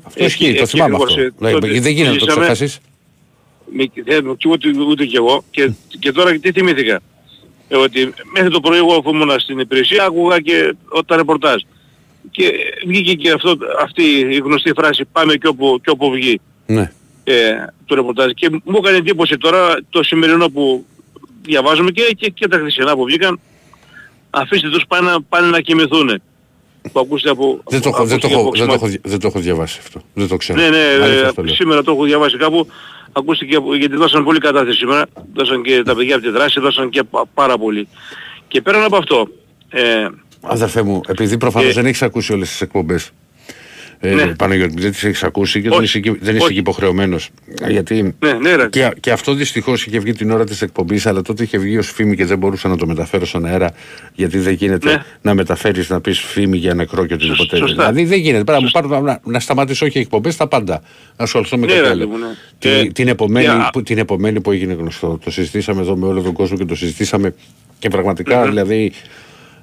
[0.07, 1.21] Αυτό ισχύει, το Εκεί θυμάμαι ακριβώς, αυτό.
[1.21, 2.45] ε, Δηλαδή, τότε δεν γίνεται να το ζήσαμε.
[2.45, 2.79] ξεχάσεις.
[3.73, 5.43] Μη- ε, και ούτε, ούτε κι εγώ.
[5.51, 6.99] Και, και τώρα τι θυμήθηκα;
[7.67, 11.61] Ε, ότι μέχρι το πρωί εγώ αφού ήμουν στην υπηρεσία άκουγα και ο- τα ρεπορτάζ.
[12.31, 12.51] Και
[12.87, 16.91] βγήκε και αυτό, αυτή η γνωστή φράση πάμε και όπου, και όπου βγει Ναι.
[17.23, 17.51] ε,
[17.85, 18.31] το ρεπορτάζ.
[18.31, 20.85] Και μου έκανε εντύπωση τώρα το σημερινό που
[21.41, 23.39] διαβάζουμε και, και, και τα χθεσινά που βγήκαν
[24.29, 26.21] αφήστε τους πάνε, να- πάνε να κοιμηθούν.
[26.91, 27.59] Που ακούστηκε από...
[27.69, 29.27] Δεν το, έχω- δεν, το ακούστηκε έχω, από δεν, το έχω, ξημα- δι- δεν το
[29.27, 30.01] έχω διαβάσει αυτό.
[30.13, 30.59] Δεν το ξέρω.
[30.61, 31.53] Ναι, ναι, Αλήθεια ε, αυτό λέω.
[31.53, 32.67] σήμερα το έχω διαβάσει κάπου.
[33.11, 35.05] Ακούστηκε από- γιατί δώσαν πολύ κατάθεση σήμερα.
[35.33, 37.87] Δώσαν και τα παιδιά από τη δράση, δώσαν και πα- πάρα πολύ.
[38.47, 39.27] Και πέραν από αυτό,
[39.69, 40.07] ε,
[40.41, 43.11] Αδερφέ μου, επειδή προφανώς Ε, δεν έχεις ακούσει όλες τις εκπομπές,
[43.99, 44.25] ε, Ναι.
[44.35, 45.83] Παναγιώτη, δεν τις έχεις ακούσει και δεν Όχι.
[45.87, 46.51] είσαι, εκεί- δεν είσαι Όχι.
[46.51, 47.29] εκεί υποχρεωμένος.
[47.67, 48.67] Γιατί ναι, ναι, ρε.
[48.69, 51.91] και, και αυτό δυστυχώς είχε βγει την ώρα της εκπομπής, αλλά τότε είχε βγει ως
[51.91, 53.71] φήμη και δεν μπορούσα να το μεταφέρω στον αέρα,
[54.13, 55.03] γιατί δεν γίνεται Ναι.
[55.21, 57.57] να μεταφέρεις να πεις φήμη για νεκρό και οτιδήποτε.
[57.57, 57.75] σωστά.
[57.75, 58.43] Δηλαδή δεν γίνεται.
[58.43, 60.81] Πρέπει να, μου πάρω- να, να σταματήσω όχι εκπομπές, τα πάντα.
[61.17, 62.07] Να ασχοληθώ με Ναι, κάτι ρε, άλλο.
[62.07, 62.25] μου, ναι.
[62.59, 63.69] Την, Ε, την, επομένη, yeah.
[63.73, 65.19] που, την επομένη που έγινε γνωστό.
[65.23, 67.33] Το συζητήσαμε εδώ με όλο τον κόσμο και το συζητήσαμε
[67.79, 68.91] και πραγματικά δηλαδή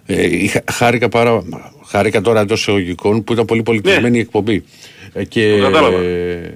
[0.07, 1.43] ε, είχα, χάρηκα, πάρα,
[1.87, 4.65] χάρηκα τώρα εντός εισαγωγικών που ήταν πολύ πολιτισμένη η εκπομπή.
[5.13, 5.57] Ε, και Ναι.
[5.57, 5.99] Το κατάλαβα.
[5.99, 6.55] ε,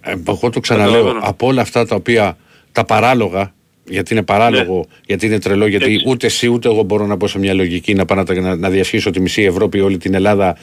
[0.00, 1.20] ε, εγώ το ξαναλέω, Καταλαβαίνω.
[1.28, 2.36] από όλα αυτά τα οποία
[2.72, 3.54] τα παράλογα,
[3.88, 5.94] γιατί είναι παράλογο, γιατί είναι τρελό, γιατί Ναι.
[5.94, 6.08] Έτσι.
[6.08, 8.56] ούτε εσύ ούτε εγώ μπορώ να πω σε μια λογική να πάω να, τα- να,
[8.56, 10.56] να διασχίσω τη μισή Ευρώπη, όλη την Ελλάδα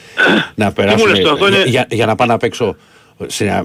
[0.54, 2.76] να περάσουμε λες τώρα, αυτό είναι- για, για, για να πάω να παίξω
[3.26, 3.64] σε, να,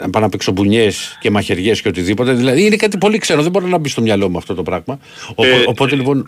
[0.00, 2.32] να πάω να παίξω μπουνιές και μαχαιριές και οτιδήποτε.
[2.32, 4.98] Δηλαδή είναι κάτι πολύ ξένο, δεν μπορεί να μπει στο μυαλό μου αυτό το πράγμα.
[5.30, 6.24] Οπό- Ε, οπότε λοιπόν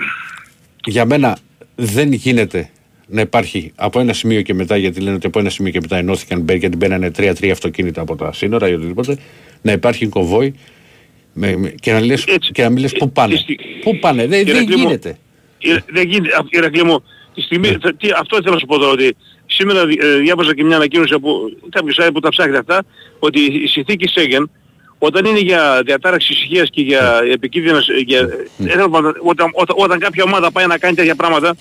[0.87, 1.39] για μένα
[1.75, 2.71] δεν γίνεται
[3.07, 5.97] να υπάρχει από ένα σημείο και μετά, γιατί λένε ότι από ένα σημείο και μετά
[5.97, 9.17] ενώθηκαν μπε- γιατί μπαίνανε τρία-τρία αυτοκίνητα από τα σύνορα ή οτιδήποτε,
[9.63, 10.55] να υπάρχει κομβόι
[11.33, 12.53] με, με- και, να λες, Έτσι.
[12.53, 15.19] και να μην λες πού πάνε; Στη- Πού πάνε, δεν, δεν Ηρακλή μου, γίνεται.
[15.59, 17.03] Ε, Δεν γίνεται, Α, Ηρακλή μου,
[17.35, 17.79] τη στιγμή, Ναι.
[17.81, 19.17] θα- τι, αυτό θέλω να σου πω τώρα, ότι
[19.47, 21.31] σήμερα ε, διάβαζα και μια ανακοίνωση από
[21.71, 22.85] κάποιος site που τα ψάχνει αυτά,
[23.19, 24.51] ότι η συνθήκη Σέγγεν,
[25.03, 27.33] όταν είναι για διατάραξη ησυχίας και για Ναι.
[27.33, 30.95] επικίνδυνες, ε, για, ε, θέλω να πω, όταν, όταν, όταν κάποια ομάδα πάει να κάνει
[30.95, 31.57] τέτοια πράγματα,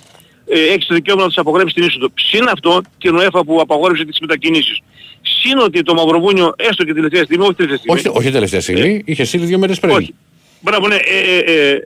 [0.46, 2.08] ε, έχεις το δικαίωμα να τους απογράψεις την είσοδο.
[2.14, 4.80] Συν αυτό την ΟΕΦΑ που απαγόρευσε τις μετακινήσεις.
[5.22, 9.02] Συν ότι το Μαυροβούνιο, έστω και τελευταία στιγμή, όχι τελευταία στιγμή, Όχι, όχι τελευταία στιγμή,
[9.04, 9.92] είχε στείλει δύο μέρες πριν.
[9.92, 10.14] Ε, όχι.
[10.60, 11.82] Μπράβο, ναι, ε, ε, ε, ε,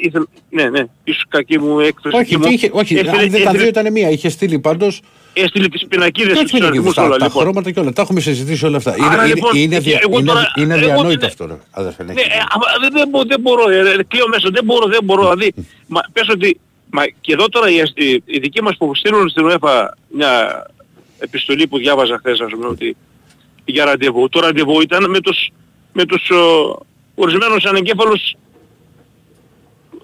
[0.00, 2.16] ήθελα, ναι, ναι, ίσως κακή μου έκφραση.
[2.16, 4.10] Όχι, τι είχε, όχι Έστειλε- αν δεν τα έστειλε- δύο ήταν μία.
[4.10, 5.00] Είχε στείλει πάντως
[5.38, 7.42] Έστειλε τις πινακίδες και στους τις πινακίδες, αριθμούς τα, όλα, τα λοιπόν.
[7.42, 7.92] χρώματα και όλα.
[7.92, 8.94] Τα έχουμε συζητήσει όλα αυτά.
[9.00, 11.46] Άρα, είναι, λοιπόν, είναι, είναι, δια- εγώ είναι, τώρα- είναι εγώ αδιανόητο δεν- αυτό.
[11.46, 12.12] ρε, Αδερφέ, ναι.
[12.12, 15.00] Ναι, ε, αμα- δεν, δεν, μπο- δεν μπορώ, ε, ε, κλείω μέσα, δεν μπορώ, δεν
[15.04, 15.22] μπορώ.
[15.22, 15.52] Δηλαδή,
[15.86, 16.60] μα, πες ότι,
[16.90, 20.62] μα, και εδώ τώρα οι, ασ- οι, οι δικοί μας που στείλουν στην UEFA μια
[21.18, 22.96] επιστολή που διάβαζα χθες, ας πούμε, ότι
[23.64, 24.28] για ραντεβού.
[24.28, 25.48] Το ραντεβού ήταν με τους,
[25.92, 26.78] με τους ο,
[27.14, 28.34] ορισμένους ανεγκέφαλους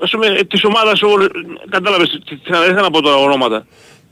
[0.03, 1.09] ας πούμε, ε, της ομάδας, ο,
[1.71, 3.67] κατάλαβες, τι- τι- δεν θέλω να πω τώρα ονόματα.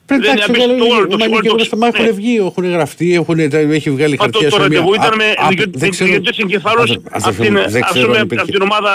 [0.07, 2.05] Πρέπει Δεν να είναι απίστευτο όλο το- μα είναι όλο και το- γνωστό, μα έχουν
[2.05, 2.11] ναι.
[2.11, 4.69] βγει, έχουν γραφτεί, έχουν, τα- έχει βγάλει Μα το, χαρτιά το σε μια...
[4.69, 7.63] ραντεβού ήταν με Α, α, δικαι- δεν ξέρω- δικαιωτές εγκεφάλους Αδερ- από αδερφέ την, μου,
[7.75, 8.53] δεν ας ξέρω πούμε, αν από υπήρχε.
[8.57, 8.93] την ομάδα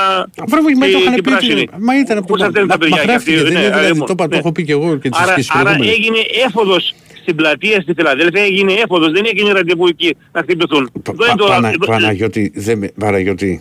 [0.51, 1.65] Βρε μου, μα τη- το είχαν την πει ότι- πράσινη.
[1.87, 2.45] Μα ήταν από Πώς το...
[2.45, 4.33] αυτά είναι τα Μα παιδιά, γράφτηκε, γιατί- δεν ναι, είναι δηλαδή, λοιπόν, το είπα, το
[4.33, 4.37] ναι.
[4.41, 5.95] έχω πει και εγώ και τις Άρα, και στις άρα προηγούμενες.
[5.97, 6.83] έγινε έφοδος
[7.21, 10.83] στην πλατεία στη Φιλαδέλφια, έγινε έφοδος, δεν έγινε ραντεβού εκεί να χτυπηθούν.
[11.03, 13.51] Πα- Εδώ είναι το- Πανα- εδώ- Παναγιώτη, δεν με- Παναγιώτη,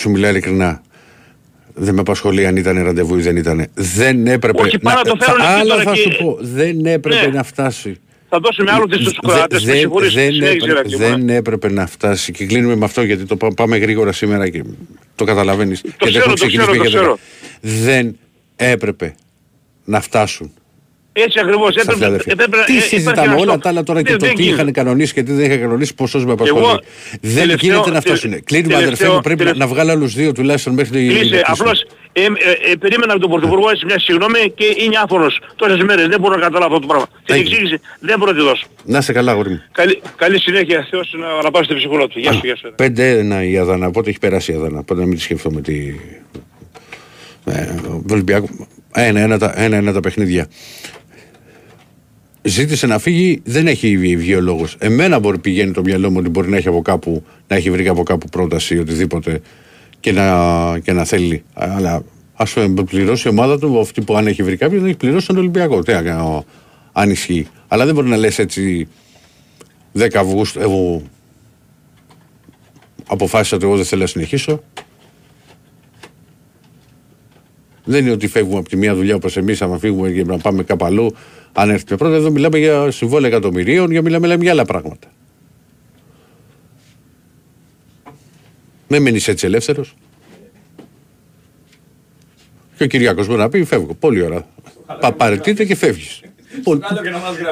[0.00, 0.70] σου μιλάω ειλικρινά.
[1.74, 3.66] Δεν με απασχολεί αν ήταν ραντεβού ή δεν ήταν.
[3.74, 4.62] Δεν έπρεπε.
[4.62, 6.36] Όχι, πάνω να το φέρουν εκεί Άλλα τώρα θα και- σου πω.
[6.40, 7.32] Δεν έπρεπε Ναι.
[7.32, 7.96] να φτάσει.
[8.28, 10.98] Θα δώσουμε άλλο τις στους Δε- Κροάτες, δεν- με συγχωρείς, δεν συνέχισε, έπρεπε- Ηρακλή μου,
[11.26, 12.32] Δεν έπρεπε να φτάσει.
[12.32, 14.62] Και κλείνουμε με αυτό γιατί το πά- πάμε γρήγορα σήμερα και
[15.14, 15.82] το καταλαβαίνεις.
[16.04, 17.18] ξέρω, το ξέρω, το ξέρω.
[17.60, 18.16] Δεν
[18.56, 19.14] έπρεπε
[19.84, 20.52] να φτάσουν.
[21.14, 22.32] Έτσι ακριβώς, στα έπρεπε, Φιλαδέλφια.
[22.32, 23.58] έπρεπε, Τι ε, υπάρχει συζητάμε ένα όλα στόχο.
[23.58, 24.60] τα άλλα τώρα και Δεν- το δεν τι γίνεται.
[24.62, 26.64] είχαν κανονίσει και τι δεν είχαν κανονίσει, πόσο με απασχολεί.
[26.64, 26.80] Εγώ,
[27.20, 28.44] Δεν τελευταίο- γίνεται να τε- φτάσουν.
[28.44, 31.08] Κλείνουμε αδερφέ τελευταίο- μου, πρέπει να- τελευταίο- να βγάλω άλλους δύο τουλάχιστον μέχρι την.
[31.08, 31.42] Κλείσε, να κλείσουμε.
[31.48, 32.26] απλώς ε, ε,
[32.72, 36.06] ε, περίμενα από τον Πρωθυπουργό έτσι μια συγγνώμη και είναι άφωνος τόσες μέρες.
[36.06, 37.06] Δεν μπορώ να καταλάβω αυτό το πράγμα.
[37.24, 37.48] Την Έγινε.
[37.48, 38.64] εξήγηση δεν μπορώ να τη δώσω.
[38.84, 39.62] Να σε καλά, γόρι μου.
[39.72, 42.18] Καλή, καλή συνέχεια, Θεός να, να πάω στην ψυχολόγο του.
[42.18, 42.74] Γεια σου, γεια σου.
[42.76, 44.78] 5-1 η Αδάνα, οπότε έχει περάσει η Αδάνα.
[44.78, 45.94] Οπότε να μην τη σκεφτώ με τη.
[47.44, 48.48] Ε, ο Ολυμπιακό.
[48.94, 50.46] Ένα-ένα τα, ένα-ένα τα παιχνίδια.
[52.42, 54.76] Ζήτησε να φύγει, δεν έχει βγει βγει ο λόγος.
[54.78, 57.88] Εμένα μπορεί πηγαίνει το μυαλό μου ότι μπορεί να έχει από κάπου, να έχει βρει
[57.88, 59.40] από κάπου πρόταση ή οτιδήποτε
[60.00, 61.42] και να, και να θέλει.
[61.54, 65.26] Αλλά ας πληρώσει η ομάδα του, αυτή που αν έχει βρει κάποιον, να έχει πληρώσει
[65.26, 65.82] τον Ολυμπιακό.
[65.82, 66.44] Τι να κάνω,
[66.92, 67.46] αν ισχύει.
[67.68, 68.88] Αλλά δεν μπορεί να λες έτσι
[69.98, 71.02] 10 Αυγούστου, εγώ
[73.06, 74.62] αποφάσισα ότι εγώ δεν θέλω να συνεχίσω.
[77.84, 80.62] Δεν είναι ότι φεύγουμε από τη μία δουλειά όπως εμείς, άμα φύγουμε και να πάμε
[80.62, 81.14] κάπου αλλού.
[81.52, 85.12] Αν έρθουμε πρώτα, εδώ μιλάμε για συμβόλαια εκατομμυρίων, για μιλάμε, μιλάμε για άλλα πράγματα.
[88.88, 89.94] Δεν μένει έτσι ελεύθερος.
[92.76, 93.94] Και ο Κυριάκο μπορεί να πει: Φεύγω.
[93.94, 94.46] Πολύ ώρα.
[95.00, 96.20] Πα, παρετείτε και φεύγεις.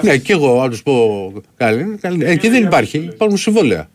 [0.02, 1.32] ναι, και εγώ, αν τους πω.
[1.56, 2.24] Καλή, καλή.
[2.24, 2.98] Ε, και δεν υπάρχει.
[2.98, 3.90] Υπάρχουν συμβόλαια.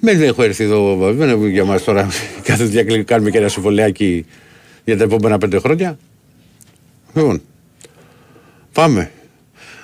[0.00, 2.08] Δεν έχω έρθει εδώ, δεν είναι για μας τώρα
[2.42, 4.26] κάθε διακλή κάνουμε και ένα συμβολιάκι
[4.84, 5.98] για τα επόμενα πέντε χρόνια.
[7.14, 7.42] Λοιπόν,
[8.72, 9.10] πάμε.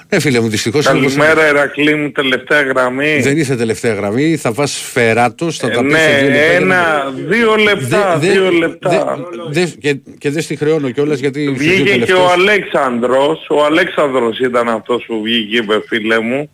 [0.09, 0.85] Ε, φίλε μου, δυστυχώς.
[0.85, 3.21] Καλημέρα Ηρακλή μου, τελευταία γραμμή.
[3.21, 8.19] Δεν είσαι τελευταία γραμμή, θα βά φεράτο, θα Ε, τα πεις ναι, ένα, δύο λεπτά,
[8.19, 9.19] Δε- δύο δε- λεπτά.
[9.51, 11.45] δε- δε- και, και δεν στη χρεώνω κιόλας γιατί.
[11.45, 16.21] στους δύο Βγήκε και τελευταίους- ο Αλέξανδρος, ο Αλέξανδρος ήταν αυτός που βγήκε είπε φίλε
[16.21, 16.51] μου.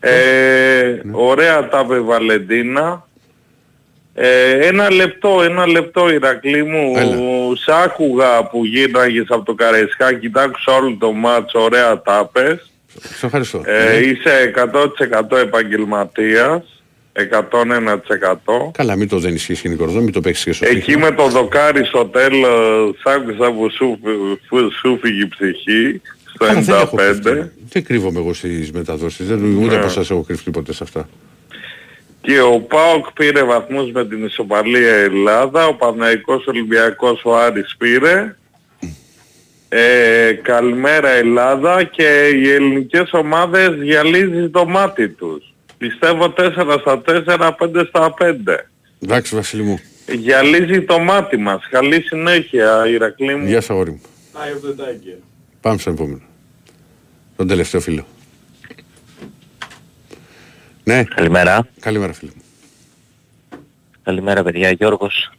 [0.00, 0.10] Ε,
[1.02, 1.12] Ναι.
[1.14, 3.07] ωραία τα είπε Βαλεντίνα.
[4.20, 6.92] Ε, ένα λεπτό, ένα λεπτό Ηρακλή μου.
[6.96, 7.16] Έλα.
[7.56, 12.70] Σ' άκουγα που γύρναγες από το Καραϊσκάκι, τ' άκουσα όλο το μάτσο, ωραία τα πες.
[13.18, 13.62] Σε ευχαριστώ.
[13.64, 14.52] Ε, είσαι
[15.30, 18.70] 100% επαγγελματίας, 101%.
[18.72, 21.08] Καλά, μην το δεν ισχύει σκηνικό, μην το παίξεις και στο Εκεί στοίχημα.
[21.08, 23.98] με το δοκάρι στο τέλος σ' άκουσα που σου,
[24.48, 26.00] που σου φύγει η ψυχή
[26.34, 27.50] στο Καλά, δεν έχω 95 κρυφτεί.
[27.72, 29.26] Δεν κρύβομαι εγώ στις μεταδόσεις.
[29.26, 29.76] Δεν, ούτε Ναι.
[29.80, 31.08] από σας έχω κρυφτεί ποτέ σε αυτά.
[32.28, 38.36] Και ο ΠΑΟΚ πήρε βαθμούς με την ισοπαλία Ελλάδα, ο Παναϊκός Ολυμπιακός ο Άρης πήρε.
[39.68, 45.54] Ε, καλημέρα Ελλάδα και οι ελληνικές ομάδες γυαλίζει το μάτι τους.
[45.78, 48.68] Πιστεύω 4 στα 4, 5 στα 5.
[49.02, 49.80] Εντάξει, Βασίλη μου.
[50.06, 51.68] Γυαλίζει το μάτι μας.
[51.70, 53.46] Καλή συνέχεια, Ηρακλή μου.
[53.46, 54.00] Γεια σας, αγόρι μου.
[55.60, 56.20] Πάμε στον επόμενο.
[57.36, 58.06] Τον τελευταίο φίλο.
[60.88, 61.66] Ναι, Καλημέρα.
[61.80, 62.42] καλημέρα φίλε μου.
[64.02, 64.70] Καλημέρα παιδιά.
[64.70, 65.30] Γιώργος.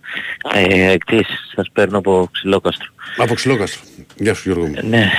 [0.53, 1.27] Ε, εκτής.
[1.55, 2.87] Σας παίρνω από Ξυλόκαστρο.
[3.17, 3.81] Από Ξυλόκαστρο.
[4.15, 4.73] Γεια σου Γιώργο μου.
[4.89, 5.09] Ναι.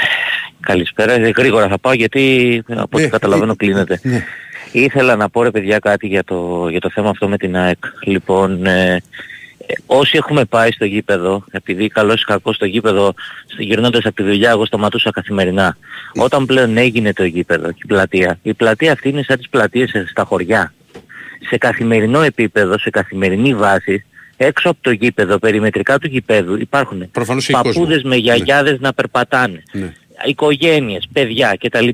[0.61, 1.13] Καλησπέρα.
[1.13, 4.01] Ε, Γρήγορα θα πάω γιατί από ό,τι Ναι, καταλαβαίνω ε, κλείνεται.
[4.03, 4.25] ναι.
[4.73, 7.79] Ήθελα να πω ρε παιδιά κάτι για το, για το θέμα αυτό με την ΑΕΚ.
[8.05, 9.01] Λοιπόν, ε, ε,
[9.87, 13.15] όσοι έχουμε πάει στο γήπεδο, επειδή καλός ή κακός στο γήπεδο,
[13.47, 15.77] στο- γυρνώντας από τη δουλειά, εγώ σταματούσα καθημερινά.
[16.15, 19.93] Όταν πλέον έγινε το γήπεδο και η πλατεία, η πλατεία αυτή είναι σαν τις πλατείες
[19.93, 20.73] ε, στα χωριά.
[21.49, 24.05] Σε καθημερινό επίπεδο, σε καθημερινή βάση,
[24.37, 27.73] έξω από το γήπεδο, περιμετρικά του γήπεδου, υπάρχουν Προφανώς έχει κόσμο.
[27.73, 29.93] παππούδες με γιαγιάδες να περπατάνε Ναι.
[30.27, 31.89] οικογένειες, παιδιά κτλ.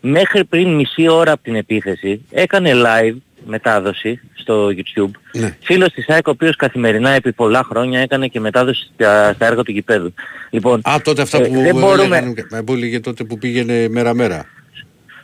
[0.00, 3.16] Μέχρι πριν μισή ώρα από την επίθεση έκανε live
[3.46, 5.10] μετάδοση στο YouTube.
[5.32, 5.56] Ναι.
[5.62, 9.62] Φίλος της ΑΕΚ ο οποίος καθημερινά επί πολλά χρόνια έκανε και μετάδοση στα, στα έργα
[9.62, 10.14] του γηπέδου.
[10.50, 12.16] Λοιπόν, Α, τότε αυτά ε, που, δεν μπορούμε...
[12.16, 14.44] έλεγαν- που έλεγε τότε που πήγαινε μέρα-μέρα.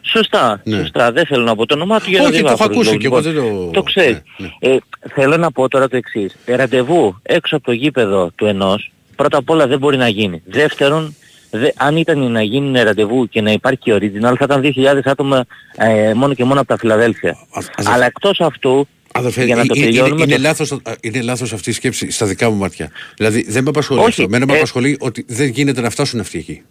[0.06, 0.76] Σωστά, Ναι.
[0.76, 1.12] σωστά.
[1.12, 2.86] Δεν θέλω να πω το όνομά του για να Όχι, δεν το έχω βάφω ακούσει
[2.86, 3.00] λόγους.
[3.00, 3.70] και εγώ Λοιπόν, δεν το...
[3.70, 4.22] Το ξέρει.
[4.36, 4.74] Ναι, ναι.
[4.74, 4.78] Ε,
[5.14, 6.36] θέλω να πω τώρα το εξής.
[6.46, 10.42] Ραντεβού έξω από το γήπεδο του ενός, πρώτα απ' όλα δεν μπορεί να γίνει.
[10.46, 11.14] Δεύτερον,
[11.58, 15.44] δε, αν ήταν να γίνει ραντεβού και να υπάρχει και original, θα ήταν 2.000 άτομα
[15.76, 17.36] ε, μόνο και μόνο από τα Φιλαδέλφια.
[17.52, 20.22] Ας- ας- Αλλά εκτός αυτού, Αδερφέ, για να το ε- ε- τελειώνουμε...
[20.22, 22.90] είναι, το- λάθος, α, είναι λάθος αυτή η σκέψη στα δικά μου μάτια.
[23.16, 24.22] Δηλαδή δεν με απασχολεί Όχι, αυτό.
[24.22, 26.62] Εμένα με ε- απασχολεί ότι δεν γίνεται να φτάσουν αυτοί εκεί.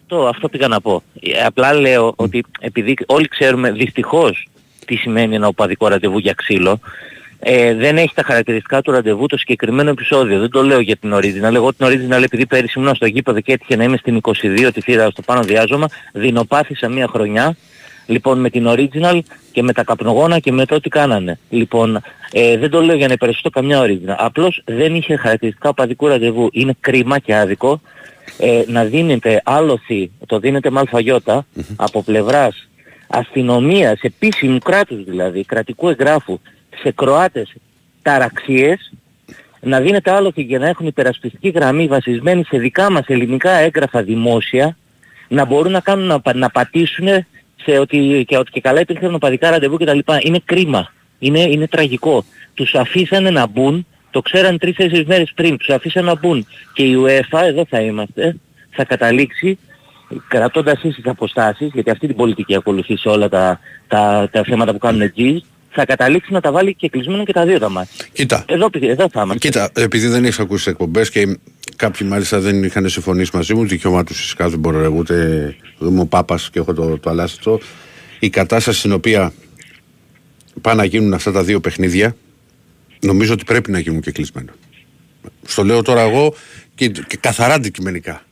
[0.00, 1.02] Αυτό, αυτό πήγα να πω.
[1.20, 4.48] Ε, Απλά λέω ότι επειδή όλοι ξέρουμε δυστυχώς
[4.86, 6.80] τι σημαίνει ένα οπαδικό ραντεβού για ξύλο,
[7.38, 10.40] ε, δεν έχει τα χαρακτηριστικά του ραντεβού το συγκεκριμένο επεισόδιο.
[10.40, 11.54] Δεν το λέω για την original.
[11.54, 14.80] Εγώ την original επειδή πέρυσι ήμουν στο γήπεδο και έτυχε να είμαι στην 22 τη
[14.80, 17.56] θύρα στο πάνω διάζωμα, δεινοπάθησα μία χρονιά.
[18.06, 19.18] Λοιπόν με την original
[19.52, 21.38] και με τα καπνογόνα και με το τι κάνανε.
[21.50, 24.14] Λοιπόν, ε, δεν το λέω για να υπερασπιστώ καμιά original.
[24.16, 26.48] Απλώς δεν είχε χαρακτηριστικά οπαδικού ραντεβού.
[26.52, 27.80] Είναι κρίμα και άδικο
[28.38, 32.68] ε, να δίνεται άλοθη, το δίνεται με αλφαγιώτα, από πλευράς
[33.08, 36.40] αστυνομίας, επίσημου κράτους δηλαδή, κρατικού εγγράφου,
[36.82, 37.54] σε Κροάτες
[38.02, 38.92] ταραξίες,
[39.60, 44.76] να δίνεται άλοθη για να έχουν υπερασπιστική γραμμή βασισμένη σε δικά μας ελληνικά έγγραφα δημόσια,
[45.28, 47.08] να μπορούν να κάνουν να, πα- να πατήσουν
[47.56, 49.98] σε ότι και, ότι και καλά υπήρχαν οπαδικά ραντεβού κτλ.
[50.20, 50.92] Είναι κρίμα.
[51.18, 52.24] Είναι, είναι τραγικό.
[52.54, 56.46] Τους αφήσανε να μπουν, το ξέραν τρεις-τέσσερις μέρες πριν, τους αφήσανε να μπουν.
[56.72, 58.36] Και η UEFA, εδώ θα είμαστε,
[58.70, 59.58] θα καταλήξει
[60.28, 64.78] κρατώντας ίσες αποστάσεις, γιατί αυτή την πολιτική ακολουθεί σε όλα τα, τα, τα θέματα που
[64.78, 65.38] κάνουν G's,
[65.76, 68.06] θα καταλήξει να τα βάλει και κλεισμένο και τα δύο τα μάτια.
[68.12, 69.38] Κοίτα, Εδώ, εδώ θα είμαστε.
[69.38, 71.38] Κοίτα, επειδή δεν έχει ακούσει εκπομπές και
[71.76, 76.00] κάποιοι μάλιστα δεν είχαν συμφωνήσει μαζί μου, δικαίωμά τους φυσικά δεν μπορώ εγώ, ούτε είμαι
[76.00, 77.60] ο Πάπας και έχω το, το αλάστητο.
[78.18, 79.32] Η κατάσταση στην οποία
[80.60, 82.16] πάνε να γίνουν αυτά τα δύο παιχνίδια,
[83.00, 84.52] νομίζω ότι πρέπει να γίνουν και κλεισμένα.
[85.46, 86.34] Στο λέω τώρα εγώ
[86.74, 88.22] και, και καθαρά αντικειμενικά.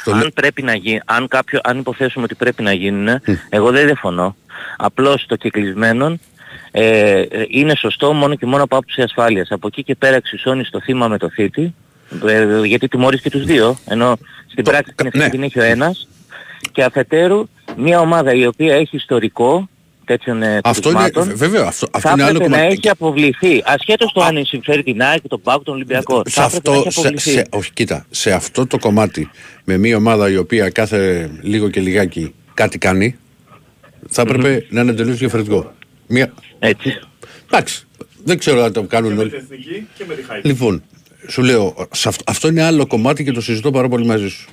[0.00, 3.70] Στο λέω- αν πρέπει να γίνει, αν, κάποιο, αν υποθέσουμε ότι πρέπει να γίνουν, εγώ
[3.70, 4.36] δεν διαφωνώ.
[4.76, 6.20] Απλώς το κεκλεισμένον
[6.70, 9.50] ε, ε, είναι σωστό μόνο και μόνο από άποψη ασφάλειας.
[9.50, 11.74] Από εκεί και πέρα εξισώνει το θύμα με το θήτη,
[12.26, 14.16] ε, γιατί τιμωρείς και τους δύο, ενώ
[14.50, 15.30] στην Το- πράξη την ευθύνη ναι.
[15.30, 16.08] την έχει ο ένας,
[16.72, 19.68] και αφετέρου μια ομάδα η οποία έχει ιστορικό
[20.04, 22.76] τέτοιων ε, Αυτό είναι, κρουσμάτων, βέβαια, αυτό, αυτό θα είναι άλλο έπρεπε να κομμάτι.
[22.78, 23.62] έχει αποβληθεί.
[23.64, 26.22] Ασχέτως το αν συμφέρει την ΑΕΚ, τον ΠΑΟΚ, τον Ολυμπιακό.
[26.26, 27.30] σε Θα έπρεπε να αυτό, έχει σε, αποβληθεί.
[27.30, 29.30] σε, όχι, κοίτα, σε αυτό το κομμάτι
[29.64, 33.16] με μια ομάδα η οποία κάθε λίγο και λιγάκι κάτι κάνει,
[34.08, 35.72] θα έπρεπε να είναι τελείω διαφορετικό.
[36.10, 36.32] Μια...
[36.58, 36.98] Έτσι.
[37.50, 37.84] Εντάξει,
[38.24, 39.30] δεν ξέρω αν το κάνουν όλοι.
[40.42, 40.82] Λοιπόν,
[41.28, 44.48] σου λέω, σε αυτό, αυτό είναι άλλο κομμάτι και το συζητώ πάρα πολύ μαζί σου.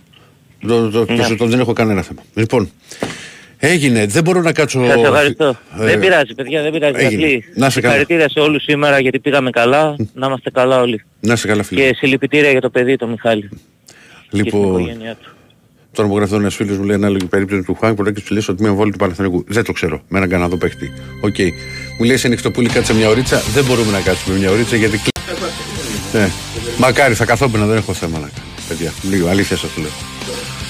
[0.68, 1.24] Το, το, το Ναι.
[1.24, 2.22] συζητώ, δεν έχω κανένα θέμα.
[2.34, 2.72] Λοιπόν,
[3.60, 4.86] Έγινε, δεν μπορώ να κάτσω.
[4.86, 5.46] Σας ευχαριστώ.
[5.80, 7.06] Ε, δεν πειράζει παιδιά, δεν πειράζει.
[7.06, 7.24] έγινε.
[7.24, 7.44] Αγγλί.
[7.56, 7.94] Να σε καλά.
[7.94, 9.96] Συγχαρητήρια σε όλους σήμερα γιατί πήγαμε καλά.
[10.14, 11.04] να είμαστε καλά όλοι.
[11.20, 11.82] Να σε καλά, φίλε.
[11.82, 13.50] Και συλληπιτήρια για το παιδί, το Μιχάλη.
[13.50, 13.56] Και
[14.28, 15.30] στην Λοιπόν, οικογένειά του.
[15.98, 18.56] Τώρα μου γράφει εδώ ένας φίλος μου λέει ανάλογη περίπτωση του Χουάνκ προέκυψε λέει στο
[18.56, 19.44] τμήμα βόλου του Παναθηναϊκού.
[19.48, 20.02] Δεν το ξέρω.
[20.08, 20.92] Με έναν Καναδό παίχτη.
[21.22, 21.36] Οκ.
[22.00, 23.42] Μου λέει σε νυχτοπούλι κάτσε μια ωρίτσα.
[23.54, 24.98] Δεν μπορούμε να κάτσουμε μια ωρίτσα γιατί.
[24.98, 25.08] κλ-
[26.14, 26.30] Ναι.
[26.78, 28.48] Μακάρι θα καθόμουν, δεν έχω θέμα να κάνω.
[28.68, 29.90] Παιδιά, λίγο αλήθεια σας το λέω.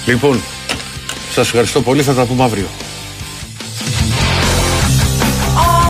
[0.06, 0.40] Λοιπόν,
[1.32, 2.02] σας ευχαριστώ πολύ.
[2.02, 2.66] Θα τα πούμε αύριο.